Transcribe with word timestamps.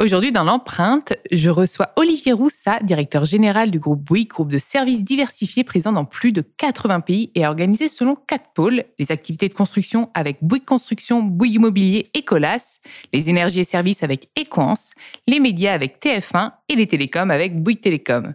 Aujourd'hui, 0.00 0.30
dans 0.30 0.44
l'empreinte, 0.44 1.14
je 1.32 1.50
reçois 1.50 1.88
Olivier 1.96 2.32
Roussat, 2.32 2.78
directeur 2.84 3.24
général 3.24 3.72
du 3.72 3.80
groupe 3.80 4.00
Bouygues, 4.00 4.28
groupe 4.28 4.52
de 4.52 4.58
services 4.58 5.02
diversifiés 5.02 5.64
présent 5.64 5.90
dans 5.90 6.04
plus 6.04 6.30
de 6.30 6.40
80 6.40 7.00
pays 7.00 7.32
et 7.34 7.44
organisé 7.44 7.88
selon 7.88 8.14
quatre 8.14 8.52
pôles 8.54 8.84
les 9.00 9.10
activités 9.10 9.48
de 9.48 9.54
construction 9.54 10.08
avec 10.14 10.38
Bouygues 10.40 10.64
Construction, 10.64 11.20
Bouygues 11.20 11.56
Immobilier 11.56 12.10
et 12.14 12.22
Colas, 12.22 12.78
les 13.12 13.28
énergies 13.28 13.58
et 13.58 13.64
services 13.64 14.04
avec 14.04 14.30
Equance, 14.36 14.92
les 15.26 15.40
médias 15.40 15.72
avec 15.72 16.00
TF1 16.00 16.52
et 16.68 16.76
les 16.76 16.86
télécoms 16.86 17.30
avec 17.30 17.60
Bouygues 17.60 17.80
Télécom. 17.80 18.34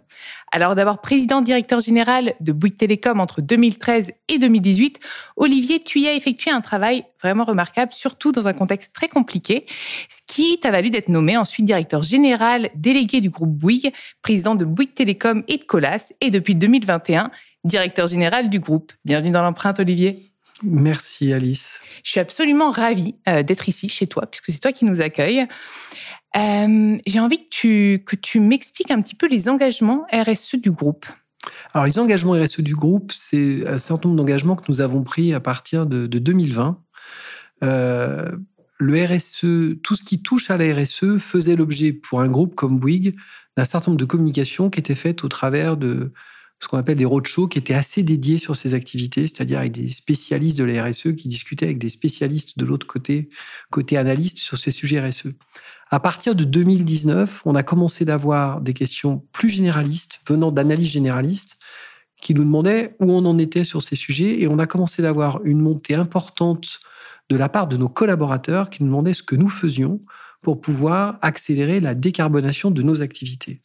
Alors 0.54 0.76
d'abord 0.76 1.00
président 1.00 1.42
directeur 1.42 1.80
général 1.80 2.34
de 2.38 2.52
Bouygues 2.52 2.76
Télécom 2.76 3.18
entre 3.18 3.40
2013 3.40 4.12
et 4.28 4.38
2018, 4.38 5.00
Olivier, 5.34 5.82
tu 5.82 5.98
y 5.98 6.06
as 6.06 6.14
effectué 6.14 6.52
un 6.52 6.60
travail 6.60 7.02
vraiment 7.20 7.42
remarquable, 7.42 7.92
surtout 7.92 8.30
dans 8.30 8.46
un 8.46 8.52
contexte 8.52 8.94
très 8.94 9.08
compliqué, 9.08 9.66
ce 10.08 10.20
qui 10.28 10.60
t'a 10.60 10.70
valu 10.70 10.90
d'être 10.90 11.08
nommé 11.08 11.36
ensuite 11.36 11.66
directeur 11.66 12.04
général 12.04 12.70
délégué 12.76 13.20
du 13.20 13.30
groupe 13.30 13.50
Bouygues, 13.50 13.92
président 14.22 14.54
de 14.54 14.64
Bouygues 14.64 14.94
Télécom 14.94 15.42
et 15.48 15.56
de 15.56 15.64
Colas, 15.64 16.12
et 16.20 16.30
depuis 16.30 16.54
2021, 16.54 17.32
directeur 17.64 18.06
général 18.06 18.48
du 18.48 18.60
groupe. 18.60 18.92
Bienvenue 19.04 19.32
dans 19.32 19.42
l'empreinte, 19.42 19.80
Olivier. 19.80 20.33
Merci 20.62 21.32
Alice. 21.32 21.80
Je 22.04 22.10
suis 22.12 22.20
absolument 22.20 22.70
ravie 22.70 23.16
euh, 23.28 23.42
d'être 23.42 23.68
ici 23.68 23.88
chez 23.88 24.06
toi, 24.06 24.26
puisque 24.26 24.50
c'est 24.50 24.60
toi 24.60 24.72
qui 24.72 24.84
nous 24.84 25.00
accueille. 25.00 25.46
Euh, 26.36 26.98
j'ai 27.06 27.20
envie 27.20 27.38
que 27.38 27.50
tu, 27.50 28.02
que 28.06 28.16
tu 28.16 28.40
m'expliques 28.40 28.90
un 28.90 29.00
petit 29.02 29.14
peu 29.14 29.28
les 29.28 29.48
engagements 29.48 30.06
RSE 30.12 30.56
du 30.56 30.70
groupe. 30.70 31.06
Alors, 31.72 31.86
les 31.86 31.98
engagements 31.98 32.32
RSE 32.32 32.60
du 32.60 32.74
groupe, 32.74 33.12
c'est 33.12 33.66
un 33.66 33.78
certain 33.78 34.08
nombre 34.08 34.22
d'engagements 34.22 34.56
que 34.56 34.64
nous 34.68 34.80
avons 34.80 35.02
pris 35.02 35.34
à 35.34 35.40
partir 35.40 35.86
de, 35.86 36.06
2020. 36.06 36.80
Euh, 37.62 38.32
le 38.78 39.04
RSE, 39.04 39.80
tout 39.82 39.94
ce 39.94 40.04
qui 40.04 40.22
touche 40.22 40.50
à 40.50 40.56
la 40.56 40.74
RSE 40.74 41.18
faisait 41.18 41.56
l'objet 41.56 41.92
pour 41.92 42.20
un 42.20 42.28
groupe 42.28 42.54
comme 42.54 42.78
Bouygues 42.78 43.16
d'un 43.56 43.64
certain 43.64 43.90
nombre 43.90 44.00
de 44.00 44.04
communications 44.04 44.70
qui 44.70 44.80
étaient 44.80 44.94
faites 44.94 45.24
au 45.24 45.28
travers 45.28 45.76
de 45.76 46.12
ce 46.60 46.68
qu'on 46.68 46.78
appelle 46.78 46.96
des 46.96 47.04
roadshows 47.04 47.48
qui 47.48 47.58
étaient 47.58 47.74
assez 47.74 48.02
dédiés 48.02 48.38
sur 48.38 48.56
ces 48.56 48.74
activités, 48.74 49.26
c'est-à-dire 49.26 49.58
avec 49.58 49.72
des 49.72 49.90
spécialistes 49.90 50.56
de 50.56 50.64
la 50.64 50.84
RSE 50.84 51.14
qui 51.16 51.28
discutaient 51.28 51.66
avec 51.66 51.78
des 51.78 51.90
spécialistes 51.90 52.58
de 52.58 52.64
l'autre 52.64 52.86
côté, 52.86 53.28
côté 53.70 53.96
analyste, 53.96 54.38
sur 54.38 54.56
ces 54.56 54.70
sujets 54.70 55.06
RSE. 55.06 55.28
À 55.90 56.00
partir 56.00 56.34
de 56.34 56.44
2019, 56.44 57.42
on 57.44 57.54
a 57.54 57.62
commencé 57.62 58.04
d'avoir 58.04 58.60
des 58.60 58.72
questions 58.72 59.24
plus 59.32 59.48
généralistes 59.48 60.20
venant 60.26 60.50
d'analyses 60.50 60.90
généralistes 60.90 61.58
qui 62.20 62.34
nous 62.34 62.44
demandaient 62.44 62.96
où 63.00 63.12
on 63.12 63.24
en 63.26 63.38
était 63.38 63.64
sur 63.64 63.82
ces 63.82 63.96
sujets 63.96 64.40
et 64.40 64.48
on 64.48 64.58
a 64.58 64.66
commencé 64.66 65.02
d'avoir 65.02 65.44
une 65.44 65.60
montée 65.60 65.94
importante 65.94 66.80
de 67.28 67.36
la 67.36 67.48
part 67.48 67.68
de 67.68 67.76
nos 67.76 67.88
collaborateurs 67.88 68.70
qui 68.70 68.82
nous 68.82 68.88
demandaient 68.88 69.14
ce 69.14 69.22
que 69.22 69.36
nous 69.36 69.48
faisions 69.48 70.00
pour 70.42 70.60
pouvoir 70.60 71.18
accélérer 71.22 71.80
la 71.80 71.94
décarbonation 71.94 72.70
de 72.70 72.82
nos 72.82 73.02
activités. 73.02 73.60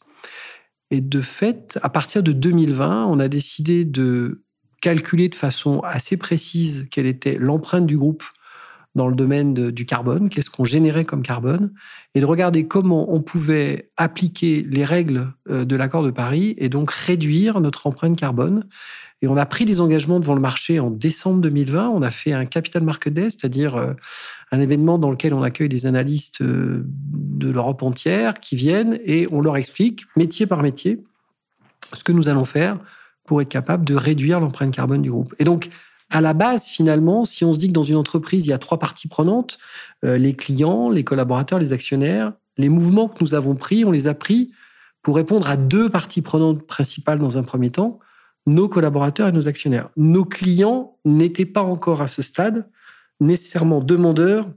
Et 0.90 1.00
de 1.00 1.20
fait, 1.20 1.78
à 1.82 1.88
partir 1.88 2.22
de 2.22 2.32
2020, 2.32 3.06
on 3.06 3.18
a 3.20 3.28
décidé 3.28 3.84
de 3.84 4.42
calculer 4.80 5.28
de 5.28 5.34
façon 5.34 5.80
assez 5.80 6.16
précise 6.16 6.86
quelle 6.90 7.06
était 7.06 7.36
l'empreinte 7.38 7.86
du 7.86 7.96
groupe 7.96 8.24
dans 8.96 9.06
le 9.06 9.14
domaine 9.14 9.70
du 9.70 9.86
carbone, 9.86 10.28
qu'est-ce 10.28 10.50
qu'on 10.50 10.64
générait 10.64 11.04
comme 11.04 11.22
carbone, 11.22 11.72
et 12.14 12.20
de 12.20 12.24
regarder 12.24 12.66
comment 12.66 13.12
on 13.12 13.22
pouvait 13.22 13.92
appliquer 13.96 14.66
les 14.68 14.84
règles 14.84 15.32
euh, 15.48 15.64
de 15.64 15.76
l'accord 15.76 16.02
de 16.02 16.10
Paris 16.10 16.54
et 16.58 16.68
donc 16.68 16.90
réduire 16.90 17.60
notre 17.60 17.86
empreinte 17.86 18.18
carbone. 18.18 18.66
Et 19.22 19.28
on 19.28 19.36
a 19.36 19.46
pris 19.46 19.64
des 19.64 19.80
engagements 19.80 20.18
devant 20.18 20.34
le 20.34 20.40
marché 20.40 20.80
en 20.80 20.90
décembre 20.90 21.40
2020. 21.40 21.88
On 21.90 22.02
a 22.02 22.10
fait 22.10 22.32
un 22.32 22.46
Capital 22.46 22.82
Market 22.82 23.14
Day, 23.14 23.30
c'est-à-dire 23.30 23.76
euh, 23.76 23.92
un 24.52 24.60
événement 24.60 24.98
dans 24.98 25.10
lequel 25.10 25.34
on 25.34 25.42
accueille 25.42 25.68
des 25.68 25.86
analystes 25.86 26.40
euh, 26.42 26.84
de 26.86 27.50
l'Europe 27.50 27.82
entière 27.82 28.40
qui 28.40 28.56
viennent 28.56 28.98
et 29.04 29.28
on 29.30 29.40
leur 29.40 29.56
explique, 29.56 30.04
métier 30.16 30.46
par 30.46 30.62
métier, 30.62 31.02
ce 31.92 32.04
que 32.04 32.12
nous 32.12 32.28
allons 32.28 32.44
faire 32.44 32.78
pour 33.26 33.40
être 33.40 33.48
capable 33.48 33.84
de 33.84 33.94
réduire 33.94 34.40
l'empreinte 34.40 34.74
carbone 34.74 35.02
du 35.02 35.10
groupe. 35.10 35.34
Et 35.38 35.44
donc, 35.44 35.70
à 36.10 36.20
la 36.20 36.34
base, 36.34 36.64
finalement, 36.64 37.24
si 37.24 37.44
on 37.44 37.54
se 37.54 37.58
dit 37.58 37.68
que 37.68 37.72
dans 37.72 37.84
une 37.84 37.96
entreprise, 37.96 38.44
il 38.44 38.48
y 38.48 38.52
a 38.52 38.58
trois 38.58 38.78
parties 38.78 39.06
prenantes, 39.06 39.58
euh, 40.04 40.18
les 40.18 40.34
clients, 40.34 40.90
les 40.90 41.04
collaborateurs, 41.04 41.60
les 41.60 41.72
actionnaires, 41.72 42.32
les 42.58 42.68
mouvements 42.68 43.08
que 43.08 43.22
nous 43.22 43.34
avons 43.34 43.54
pris, 43.54 43.84
on 43.84 43.92
les 43.92 44.08
a 44.08 44.14
pris 44.14 44.52
pour 45.02 45.16
répondre 45.16 45.48
à 45.48 45.56
deux 45.56 45.88
parties 45.88 46.22
prenantes 46.22 46.66
principales 46.66 47.20
dans 47.20 47.38
un 47.38 47.42
premier 47.42 47.70
temps, 47.70 48.00
nos 48.46 48.68
collaborateurs 48.68 49.28
et 49.28 49.32
nos 49.32 49.48
actionnaires. 49.48 49.88
Nos 49.96 50.24
clients 50.24 50.96
n'étaient 51.04 51.46
pas 51.46 51.62
encore 51.62 52.02
à 52.02 52.08
ce 52.08 52.22
stade 52.22 52.68
nécessairement 53.20 53.80
demandeurs 53.80 54.50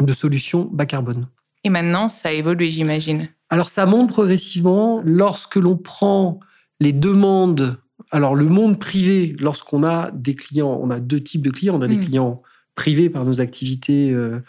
de 0.00 0.12
solutions 0.12 0.68
bas 0.72 0.86
carbone. 0.86 1.28
Et 1.64 1.70
maintenant, 1.70 2.08
ça 2.08 2.30
a 2.30 2.32
évolué, 2.32 2.70
j'imagine. 2.70 3.28
Alors 3.50 3.68
ça 3.68 3.86
monte 3.86 4.10
progressivement 4.10 5.00
lorsque 5.04 5.56
l'on 5.56 5.76
prend 5.76 6.40
les 6.80 6.92
demandes 6.92 7.78
alors, 8.12 8.34
le 8.34 8.46
monde 8.46 8.78
privé, 8.78 9.34
lorsqu'on 9.40 9.82
a 9.84 10.10
des 10.10 10.34
clients, 10.34 10.78
on 10.82 10.90
a 10.90 11.00
deux 11.00 11.20
types 11.20 11.42
de 11.42 11.50
clients. 11.50 11.78
On 11.78 11.82
a 11.82 11.88
des 11.88 11.96
hmm. 11.96 12.00
clients 12.00 12.42
privés 12.74 13.08
par 13.08 13.24
nos 13.24 13.40
activités 13.40 14.10
euh, 14.10 14.40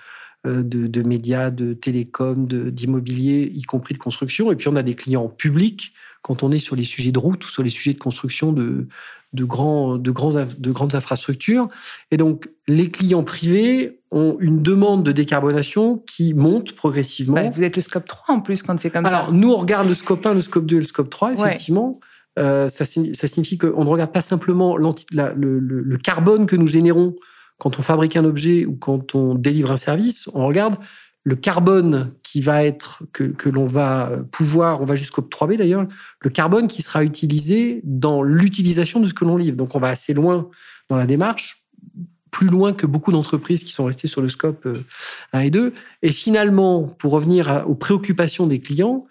euh, 0.46 0.64
de, 0.64 1.02
médias, 1.02 1.50
de 1.50 1.74
télécom, 1.74 2.46
d'immobilier, 2.46 3.50
y 3.54 3.62
compris 3.64 3.94
de 3.94 4.00
construction. 4.00 4.52
Et 4.52 4.56
puis, 4.58 4.68
on 4.68 4.76
a 4.76 4.84
des 4.84 4.96
clients 4.96 5.30
publics 5.30 5.94
quand 6.22 6.44
on 6.44 6.52
est 6.52 6.60
sur 6.60 6.76
les 6.76 6.84
sujets 6.84 7.14
de 7.14 7.20
route 7.20 7.46
ou 7.46 7.50
sur 7.50 7.64
les 7.64 7.70
sujets 7.70 7.94
de 7.94 8.00
construction 8.00 8.52
de, 8.52 8.88
de, 9.34 9.44
grands, 9.44 9.98
de, 9.98 10.12
grands, 10.12 10.32
de 10.32 10.72
grandes 10.72 10.96
infrastructures. 10.96 11.68
Et 12.12 12.18
donc, 12.18 12.50
les 12.68 12.90
clients 12.90 13.24
privés 13.24 14.00
ont 14.12 14.38
une 14.40 14.62
demande 14.62 15.04
de 15.04 15.12
décarbonation 15.12 15.98
qui 16.08 16.34
monte 16.34 16.74
progressivement. 16.74 17.36
Bah, 17.36 17.50
vous 17.50 17.64
êtes 17.64 17.76
le 17.76 17.82
scope 17.82 18.06
3 18.06 18.36
en 18.36 18.42
plus 18.42 18.62
quand 18.62 18.80
c'est 18.80 18.92
comme 18.92 19.06
ça. 19.06 19.16
Alors, 19.16 19.34
nous, 19.34 19.52
on 19.52 19.58
regarde 19.58 19.88
le 19.88 19.96
scope 19.96 20.26
1, 20.26 20.36
le 20.36 20.42
scope 20.42 20.66
2 20.66 20.76
et 20.76 20.80
le 20.80 20.86
scope 20.86 21.10
3, 21.10 21.34
effectivement. 21.34 22.00
Euh, 22.40 22.68
ça, 22.70 22.86
signifie 22.86 23.58
qu'on 23.58 23.84
ne 23.84 23.90
regarde 23.90 24.12
pas 24.12 24.22
simplement 24.22 24.76
le, 24.78 25.98
carbone 25.98 26.46
que 26.46 26.56
nous 26.56 26.68
générons 26.68 27.16
quand 27.60 27.78
on 27.78 27.82
fabrique 27.82 28.16
un 28.16 28.26
objet 28.26 28.66
ou 28.66 28.76
quand 28.76 29.16
on 29.16 29.36
délivre 29.36 29.72
un 29.72 29.78
service. 29.78 30.30
On 30.34 30.48
regarde 30.48 30.76
le 31.24 31.36
carbone 31.36 32.14
qui 32.22 32.42
va 32.42 32.64
être, 32.64 33.04
que, 33.14 33.50
l'on 33.50 33.66
va 33.66 34.12
pouvoir, 34.32 34.82
on 34.82 34.86
va 34.86 34.96
jusqu'au 34.96 35.22
3B 35.22 35.58
d'ailleurs, 35.58 35.88
le 36.20 36.30
carbone 36.30 36.68
qui 36.68 36.82
sera 36.82 37.04
utilisé 37.04 37.82
dans 37.84 38.22
l'utilisation 38.22 39.00
de 39.00 39.06
ce 39.06 39.14
que 39.14 39.24
l'on 39.24 39.38
livre. 39.38 39.56
Donc 39.56 39.76
on 39.76 39.80
va 39.80 39.90
assez 39.90 40.14
loin 40.14 40.50
dans 40.90 40.98
la 40.98 41.06
démarche, 41.06 41.64
plus 42.30 42.48
loin 42.48 42.74
que 42.74 42.86
beaucoup 42.86 43.12
d'entreprises 43.12 43.64
qui 43.64 43.72
sont 43.72 43.86
restées 43.86 44.08
sur 44.08 44.22
le 44.22 44.28
scope 44.28 44.68
1 45.32 45.40
euh, 45.40 45.42
et 45.44 45.50
2. 45.50 45.74
Et 46.02 46.12
finalement, 46.12 46.84
pour 46.84 47.14
revenir 47.14 47.64
aux 47.68 47.76
préoccupations 47.76 48.48
des 48.48 48.60
clients, 48.60 49.08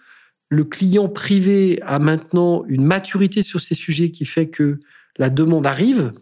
le 0.49 0.65
client 0.65 1.09
privé 1.09 1.81
a 1.81 1.97
maintenant 1.97 2.63
une 2.67 2.83
maturité 2.83 3.41
sur 3.41 3.59
ces 3.59 3.73
sujets 3.73 4.11
qui 4.11 4.25
fait 4.25 4.49
que 4.49 4.79
la 5.17 5.31
demande 5.31 5.65
arrive. 5.65 6.13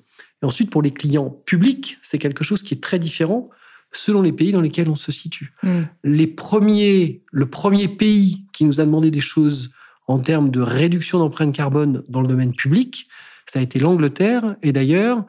Et 0.42 0.46
ensuite, 0.46 0.70
pour 0.70 0.82
les 0.82 0.92
clients 0.92 1.30
publics, 1.30 1.98
c'est 2.02 2.18
quelque 2.18 2.46
chose 2.46 2.64
qui 2.64 2.76
est 2.76 2.82
très 2.82 2.98
différent 2.98 3.50
selon 3.94 4.22
les 4.22 4.32
pays 4.32 4.52
dans 4.52 4.62
lesquels 4.62 4.90
on 4.90 4.96
se 4.96 5.12
situe. 5.12 5.54
Hmm. 5.64 5.84
Les 6.04 6.28
premiers, 6.28 7.24
le 7.32 7.50
premier 7.50 7.88
pays 7.88 8.46
qui 8.54 8.66
nous 8.66 8.80
a 8.80 8.86
demandé 8.86 9.12
des 9.12 9.22
choses 9.22 9.72
en 10.08 10.20
termes 10.20 10.50
de 10.50 10.62
réduction 10.62 11.20
d'empreinte 11.20 11.54
carbone 11.54 12.04
dans 12.08 12.22
le 12.22 12.28
domaine 12.28 12.54
public, 12.54 13.08
ça 13.46 13.60
a 13.60 13.62
été 13.62 13.80
l'Angleterre. 13.80 14.56
Et 14.64 14.72
d'ailleurs, 14.72 15.26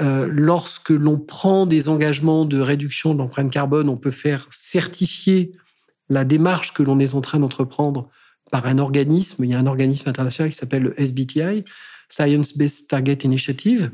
euh, 0.00 0.28
lorsque 0.30 0.90
l'on 0.90 1.18
prend 1.18 1.66
des 1.66 1.88
engagements 1.88 2.44
de 2.44 2.60
réduction 2.60 3.14
de 3.14 3.18
l'empreinte 3.18 3.50
carbone, 3.50 3.88
on 3.88 3.96
peut 3.96 4.10
faire 4.10 4.46
certifier 4.50 5.52
la 6.08 6.24
démarche 6.24 6.74
que 6.74 6.82
l'on 6.82 6.98
est 6.98 7.14
en 7.14 7.20
train 7.20 7.40
d'entreprendre 7.40 8.10
par 8.50 8.66
un 8.66 8.78
organisme. 8.78 9.44
Il 9.44 9.50
y 9.50 9.54
a 9.54 9.58
un 9.58 9.66
organisme 9.66 10.08
international 10.08 10.52
qui 10.52 10.58
s'appelle 10.58 10.82
le 10.82 11.00
SBTI, 11.00 11.64
Science 12.08 12.56
Based 12.56 12.88
Target 12.88 13.18
Initiative. 13.24 13.90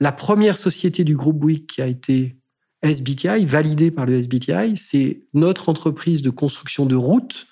La 0.00 0.10
première 0.10 0.56
société 0.56 1.04
du 1.04 1.14
groupe 1.14 1.38
Bouygues 1.38 1.66
qui 1.66 1.82
a 1.82 1.86
été 1.86 2.36
SBTI, 2.82 3.46
validée 3.46 3.90
par 3.90 4.06
le 4.06 4.14
SBTI, 4.20 4.76
c'est 4.76 5.22
notre 5.34 5.68
entreprise 5.68 6.22
de 6.22 6.30
construction 6.30 6.84
de 6.86 6.96
routes 6.96 7.46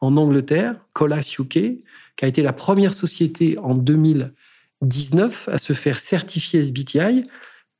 en 0.00 0.16
Angleterre, 0.16 0.76
Colas 0.94 1.36
UK, 1.38 1.52
qui 1.52 2.24
a 2.24 2.26
été 2.26 2.42
la 2.42 2.52
première 2.52 2.94
société 2.94 3.58
en 3.58 3.74
2019 3.74 5.48
à 5.50 5.58
se 5.58 5.72
faire 5.74 5.98
certifier 5.98 6.60
SBTI 6.60 7.26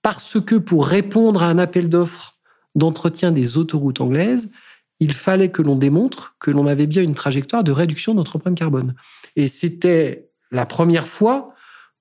parce 0.03 0.41
que 0.41 0.55
pour 0.55 0.87
répondre 0.87 1.43
à 1.43 1.49
un 1.49 1.59
appel 1.59 1.89
d'offres 1.89 2.39
d'entretien 2.75 3.33
des 3.33 3.57
autoroutes 3.59 4.01
anglaises, 4.01 4.51
il 4.99 5.15
fallait 5.15 5.51
que 5.51 5.63
l'on 5.63 5.77
démontre 5.77 6.37
que 6.39 6.51
l'on 6.51 6.67
avait 6.67 6.87
bien 6.87 7.03
une 7.03 7.15
trajectoire 7.15 7.65
de 7.65 7.73
réduction 7.73 8.15
de 8.15 8.55
carbone. 8.55 8.95
Et 9.37 9.49
c'était 9.49 10.31
la 10.51 10.67
première 10.67 11.07
fois 11.07 11.55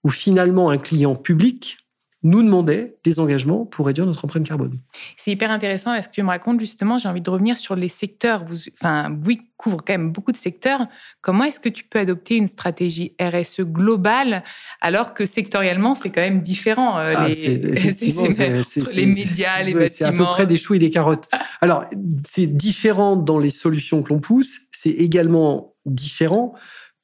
où 0.04 0.10
finalement 0.10 0.69
un 0.69 0.78
client 0.78 1.16
public 1.16 1.78
nous 2.24 2.44
demandait 2.44 2.98
des 3.06 3.19
engagements 3.19 3.66
pour 3.66 3.86
réduire 3.86 4.06
notre 4.06 4.25
empreinte 4.25 4.45
carbone. 4.45 4.77
C'est 5.16 5.31
hyper 5.31 5.51
intéressant 5.51 5.94
là, 5.94 6.01
ce 6.01 6.10
que 6.10 6.16
tu 6.16 6.24
me 6.24 6.27
racontes. 6.27 6.60
Justement, 6.60 6.98
j'ai 6.98 7.07
envie 7.07 7.21
de 7.21 7.30
revenir 7.30 7.57
sur 7.57 7.75
les 7.75 7.88
secteurs. 7.88 8.44
Vous, 8.44 8.57
enfin, 8.74 9.10
Bouygues 9.10 9.44
couvre 9.56 9.77
quand 9.77 9.94
même 9.94 10.12
beaucoup 10.12 10.33
de 10.33 10.38
secteurs. 10.38 10.88
Comment 11.21 11.45
est-ce 11.45 11.62
que 11.62 11.69
tu 11.69 11.86
peux 11.86 12.00
adopter 12.00 12.36
une 12.36 12.50
stratégie 12.50 13.13
RSE 13.21 13.62
globale 13.62 14.44
alors 14.81 15.13
que 15.13 15.25
sectoriellement, 15.25 15.95
c'est 15.95 16.10
quand 16.10 16.21
même 16.21 16.42
différent 16.42 17.00
euh, 17.00 17.13
ah, 17.16 17.27
les, 17.30 17.57
les 18.95 19.06
médias, 19.06 19.63
les 19.63 19.74
bâtiments. 19.74 19.88
C'est 19.88 20.04
à 20.04 20.12
peu 20.12 20.25
près 20.25 20.45
des 20.45 20.57
choux 20.57 20.74
et 20.74 20.80
des 20.80 20.89
carottes. 20.89 21.30
Alors, 21.62 21.86
c'est 22.25 22.48
différent 22.48 23.15
dans 23.15 23.39
les 23.39 23.50
solutions 23.50 24.04
que 24.04 24.10
l'on 24.13 24.19
pousse. 24.19 24.60
C'est 24.74 24.89
également 24.89 25.74
différent 25.86 26.54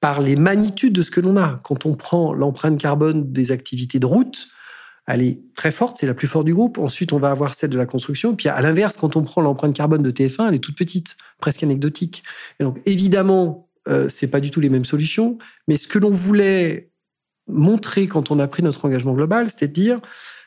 par 0.01 0.21
les 0.21 0.35
magnitudes 0.35 0.93
de 0.93 1.01
ce 1.01 1.09
que 1.11 1.21
l'on 1.21 1.37
a. 1.37 1.61
Quand 1.63 1.85
on 1.85 1.95
prend 1.95 2.33
l'empreinte 2.33 2.77
carbone 2.77 3.31
des 3.31 3.51
activités 3.51 3.99
de 3.99 4.05
route, 4.05 4.49
elle 5.07 5.21
est 5.21 5.39
très 5.53 5.71
forte, 5.71 5.97
c'est 5.99 6.07
la 6.07 6.15
plus 6.15 6.27
forte 6.27 6.45
du 6.45 6.53
groupe. 6.53 6.79
Ensuite, 6.79 7.13
on 7.13 7.19
va 7.19 7.29
avoir 7.29 7.53
celle 7.53 7.69
de 7.69 7.77
la 7.77 7.85
construction. 7.85 8.35
Puis 8.35 8.49
à 8.49 8.59
l'inverse, 8.61 8.97
quand 8.97 9.15
on 9.15 9.23
prend 9.23 9.41
l'empreinte 9.41 9.75
carbone 9.75 10.01
de 10.01 10.11
TF1, 10.11 10.47
elle 10.47 10.55
est 10.55 10.59
toute 10.59 10.77
petite, 10.77 11.15
presque 11.39 11.61
anecdotique. 11.61 12.23
Et 12.59 12.63
donc, 12.63 12.81
évidemment, 12.85 13.69
euh, 13.87 14.09
c'est 14.09 14.27
pas 14.27 14.39
du 14.39 14.49
tout 14.49 14.59
les 14.59 14.69
mêmes 14.69 14.85
solutions. 14.85 15.37
Mais 15.67 15.77
ce 15.77 15.87
que 15.87 15.99
l'on 15.99 16.09
voulait 16.09 16.89
montrer 17.47 18.07
quand 18.07 18.31
on 18.31 18.39
a 18.39 18.47
pris 18.47 18.63
notre 18.63 18.83
engagement 18.85 19.13
global, 19.13 19.51
c'était 19.51 19.67
de 19.67 19.73
dire, 19.73 20.01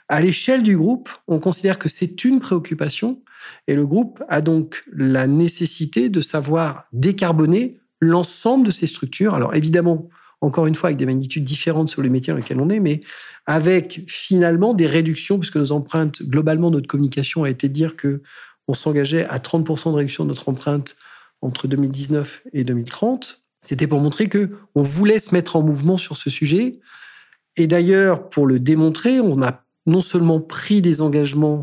à 0.09 0.21
l'échelle 0.21 0.65
du 0.65 0.77
groupe, 0.77 1.11
on 1.29 1.39
considère 1.39 1.79
que 1.79 1.89
c'est 1.89 2.25
une 2.25 2.41
préoccupation. 2.41 3.23
Et 3.69 3.77
le 3.77 3.87
groupe 3.87 4.25
a 4.29 4.41
donc 4.41 4.83
la 4.93 5.29
nécessité 5.29 6.09
de 6.09 6.21
savoir 6.21 6.87
décarboner 6.93 7.79
l'ensemble 8.01 8.67
de 8.67 8.71
ces 8.73 8.89
structures. 8.89 9.35
Alors 9.35 9.55
évidemment, 9.55 10.09
encore 10.41 10.67
une 10.67 10.75
fois, 10.75 10.89
avec 10.89 10.99
des 10.99 11.07
magnitudes 11.07 11.45
différentes 11.45 11.89
sur 11.89 12.03
les 12.03 12.09
métiers 12.09 12.33
dans 12.33 12.39
lesquels 12.39 12.61
on 12.61 12.71
est, 12.71 12.81
mais 12.81 13.01
avec 13.47 14.05
finalement 14.07 14.75
des 14.75 14.87
réductions, 14.87 15.39
puisque 15.39 15.57
nos 15.57 15.73
empreintes, 15.73 16.23
globalement, 16.23 16.71
notre 16.71 16.87
communication 16.87 17.45
a 17.45 17.51
été 17.51 17.69
dire 17.69 17.97
que 17.97 18.23
on 18.69 18.75
s'engageait 18.75 19.25
à 19.25 19.39
30% 19.39 19.93
de 19.93 19.97
réduction 19.97 20.25
de 20.25 20.29
notre 20.29 20.49
empreinte 20.49 20.97
entre 21.41 21.67
2019 21.67 22.43
et 22.53 22.65
2030. 22.65 23.43
C'était 23.63 23.87
pour 23.87 24.01
montrer 24.01 24.29
que 24.29 24.51
on 24.75 24.83
voulait 24.83 25.19
se 25.19 25.35
mettre 25.35 25.57
en 25.57 25.63
mouvement 25.63 25.97
sur 25.97 26.17
ce 26.17 26.31
sujet. 26.31 26.79
Et 27.57 27.67
d'ailleurs, 27.67 28.29
pour 28.29 28.47
le 28.47 28.61
démontrer, 28.61 29.21
on 29.21 29.43
a 29.43 29.65
non 29.87 30.01
seulement 30.01 30.41
pris 30.41 30.83
des 30.83 31.01
engagements 31.01 31.63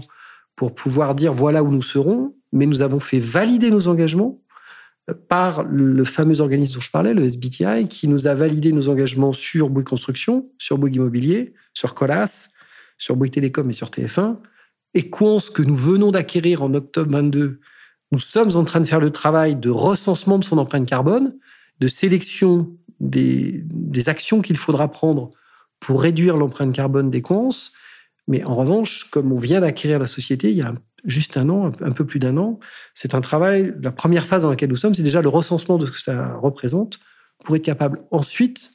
pour 0.56 0.74
pouvoir 0.74 1.16
dire 1.16 1.33
voilà 1.33 1.63
où 1.63 1.72
nous 1.72 1.81
serons, 1.81 2.36
mais 2.51 2.66
nous 2.66 2.81
avons 2.81 3.00
fait 3.00 3.19
valider 3.19 3.69
nos 3.69 3.88
engagements 3.88 4.42
par 5.28 5.63
le 5.63 6.04
fameux 6.04 6.42
organisme 6.42 6.75
dont 6.75 6.81
je 6.81 6.92
parlais, 6.92 7.13
le 7.13 7.24
SBTI, 7.24 7.88
qui 7.88 8.07
nous 8.07 8.28
a 8.28 8.34
validé 8.34 8.72
nos 8.72 8.90
engagements 8.90 9.34
sur 9.34 9.69
Bouygues 9.69 9.88
Construction, 9.88 10.50
sur 10.57 10.78
Bouygues 10.78 10.96
Immobilier, 10.96 11.54
sur 11.74 11.94
Colas, 11.94 12.50
sur 12.98 13.16
Bouygues 13.16 13.34
Télécom 13.34 13.69
et 13.69 13.74
sur 13.74 13.90
TF1. 13.90 14.38
Et 14.96 15.02
ce 15.02 15.52
que 15.52 15.62
nous 15.62 15.75
venons 15.75 16.12
d'acquérir 16.12 16.63
en 16.63 16.74
octobre 16.74 17.12
22, 17.12 17.60
nous 18.12 18.19
sommes 18.19 18.56
en 18.56 18.63
train 18.63 18.80
de 18.80 18.86
faire 18.86 19.00
le 19.00 19.12
travail 19.12 19.56
de 19.56 19.69
recensement 19.69 20.40
de 20.40 20.46
son 20.46 20.57
empreinte 20.57 20.88
carbone, 20.88 21.36
de 21.80 21.88
sélection 21.88 22.75
des, 23.00 23.63
actions 24.08 24.42
qu'il 24.42 24.58
faudra 24.58 24.90
prendre 24.90 25.31
pour 25.80 26.01
réduire 26.01 26.38
l'empreinte 26.38 26.74
carbone 26.74 27.10
des 27.12 27.22
Quons. 27.22 27.50
Mais 28.28 28.44
en 28.44 28.56
revanche, 28.56 29.10
comme 29.12 29.31
on 29.31 29.38
vient 29.38 29.60
d'acquérir 29.62 30.00
la 30.00 30.08
société 30.08 30.51
il 30.51 30.58
y 30.58 30.62
a 30.62 30.74
juste 31.06 31.38
un 31.38 31.50
an, 31.50 31.72
un 31.81 31.92
peu 31.92 32.06
plus 32.06 32.19
d'un 32.19 32.38
an. 32.38 32.60
C'est 32.94 33.16
un 33.16 33.22
travail, 33.22 33.74
la 33.81 33.92
première 33.92 34.25
phase 34.25 34.44
dans 34.44 34.50
laquelle 34.50 34.69
nous 34.69 34.75
sommes, 34.75 34.94
c'est 34.94 35.04
déjà 35.04 35.22
le 35.22 35.30
recensement 35.30 35.78
de 35.78 35.86
ce 35.86 35.92
que 35.92 36.02
ça 36.02 36.36
représente 36.36 37.00
pour 37.44 37.56
être 37.56 37.63
capable 37.63 38.02
ensuite 38.12 38.72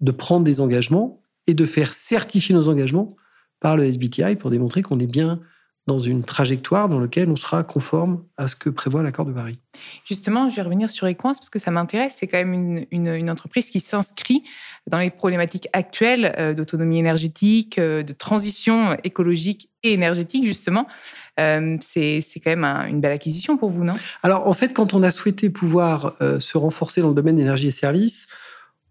de 0.00 0.12
prendre 0.12 0.44
des 0.44 0.60
engagements 0.60 1.22
et 1.46 1.54
de 1.54 1.66
faire 1.66 1.92
certifier 1.92 2.54
nos 2.54 2.68
engagements 2.68 3.16
par 3.60 3.76
le 3.76 3.84
SBTI 3.84 4.36
pour 4.36 4.50
démontrer 4.50 4.82
qu'on 4.82 4.98
est 4.98 5.06
bien 5.06 5.40
dans 5.86 6.00
une 6.00 6.24
trajectoire 6.24 6.88
dans 6.88 6.98
laquelle 6.98 7.30
on 7.30 7.36
sera 7.36 7.62
conforme 7.62 8.24
à 8.36 8.48
ce 8.48 8.56
que 8.56 8.68
prévoit 8.68 9.04
l'accord 9.04 9.24
de 9.24 9.32
Paris. 9.32 9.60
Justement, 10.04 10.50
je 10.50 10.56
vais 10.56 10.62
revenir 10.62 10.90
sur 10.90 11.06
Equance 11.06 11.38
parce 11.38 11.50
que 11.50 11.60
ça 11.60 11.70
m'intéresse. 11.70 12.16
C'est 12.18 12.26
quand 12.26 12.44
même 12.44 12.84
une, 12.90 13.30
entreprise 13.30 13.70
qui 13.70 13.78
s'inscrit 13.78 14.42
dans 14.88 14.98
les 14.98 15.10
problématiques 15.10 15.68
actuelles 15.72 16.34
euh, 16.38 16.54
d'autonomie 16.54 16.98
énergétique, 16.98 17.78
euh, 17.78 18.02
de 18.02 18.12
transition 18.12 18.96
écologique 19.04 19.70
et 19.84 19.92
énergétique, 19.92 20.44
justement. 20.44 20.88
Euh, 21.38 21.76
c'est 21.80 22.22
quand 22.42 22.56
même 22.56 22.64
une 22.64 23.00
belle 23.00 23.12
acquisition 23.12 23.56
pour 23.56 23.70
vous, 23.70 23.84
non? 23.84 23.94
Alors, 24.22 24.48
en 24.48 24.52
fait, 24.52 24.72
quand 24.72 24.94
on 24.94 25.02
a 25.02 25.10
souhaité 25.10 25.50
pouvoir 25.50 26.14
se 26.38 26.56
renforcer 26.58 27.00
dans 27.00 27.08
le 27.08 27.14
domaine 27.14 27.36
d'énergie 27.36 27.68
et 27.68 27.72
services, 27.72 28.28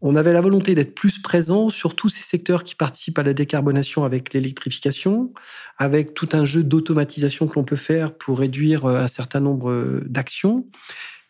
on 0.07 0.15
avait 0.15 0.33
la 0.33 0.42
volonté 0.42 0.75
d'être 0.75 0.94
plus 0.94 1.19
présent 1.19 1.69
sur 1.69 1.95
tous 1.95 2.09
ces 2.09 2.21
secteurs 2.21 2.63
qui 2.63 2.75
participent 2.75 3.18
à 3.18 3.24
la 3.24 3.33
décarbonation 3.33 4.03
avec 4.03 4.33
l'électrification, 4.33 5.33
avec 5.77 6.13
tout 6.13 6.30
un 6.33 6.45
jeu 6.45 6.63
d'automatisation 6.63 7.47
que 7.47 7.56
l'on 7.56 7.63
peut 7.63 7.75
faire 7.75 8.15
pour 8.15 8.39
réduire 8.39 8.86
euh, 8.86 8.97
un 8.97 9.07
certain 9.07 9.39
nombre 9.39 9.71
euh, 9.71 10.03
d'actions. 10.06 10.68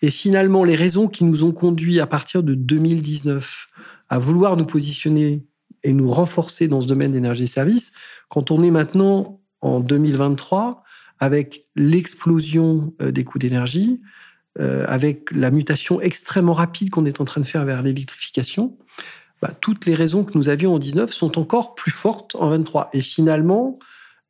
Et 0.02 0.10
finalement, 0.10 0.64
les 0.64 0.76
raisons 0.76 1.08
qui 1.08 1.24
nous 1.24 1.44
ont 1.44 1.52
conduits 1.52 2.00
à 2.00 2.08
partir 2.08 2.44
de 2.44 2.54
2019 2.54 3.68
à 4.10 4.20
vouloir 4.20 4.58
nous 4.58 4.66
positionner 4.66 5.46
et 5.84 5.94
nous 5.94 6.12
renforcer 6.12 6.68
dans 6.68 6.82
ce 6.82 6.88
domaine 6.88 7.12
d'énergie 7.12 7.44
et 7.44 7.48
services, 7.48 7.94
quand 8.28 8.52
on 8.52 8.62
est 8.64 8.72
maintenant 8.72 9.40
en 9.62 9.80
2023 9.80 10.84
avec 11.20 11.66
l'explosion 11.76 12.94
euh, 13.02 13.12
des 13.12 13.24
coûts 13.24 13.40
d'énergie, 13.40 14.02
euh, 14.60 14.86
avec 14.88 15.32
la 15.32 15.52
mutation 15.52 16.02
extrêmement 16.02 16.54
rapide 16.54 16.90
qu'on 16.90 17.06
est 17.06 17.20
en 17.20 17.26
train 17.26 17.42
de 17.42 17.46
faire 17.46 17.66
vers 17.66 17.84
l'électrification, 17.84 18.78
bah, 19.42 19.52
toutes 19.60 19.86
les 19.86 19.96
raisons 19.96 20.24
que 20.24 20.38
nous 20.38 20.50
avions 20.50 20.74
en 20.74 20.80
19 20.80 21.12
sont 21.12 21.38
encore 21.38 21.76
plus 21.76 21.92
fortes 21.92 22.36
en 22.36 22.50
23. 22.50 22.90
Et 22.94 23.02
finalement, 23.02 23.80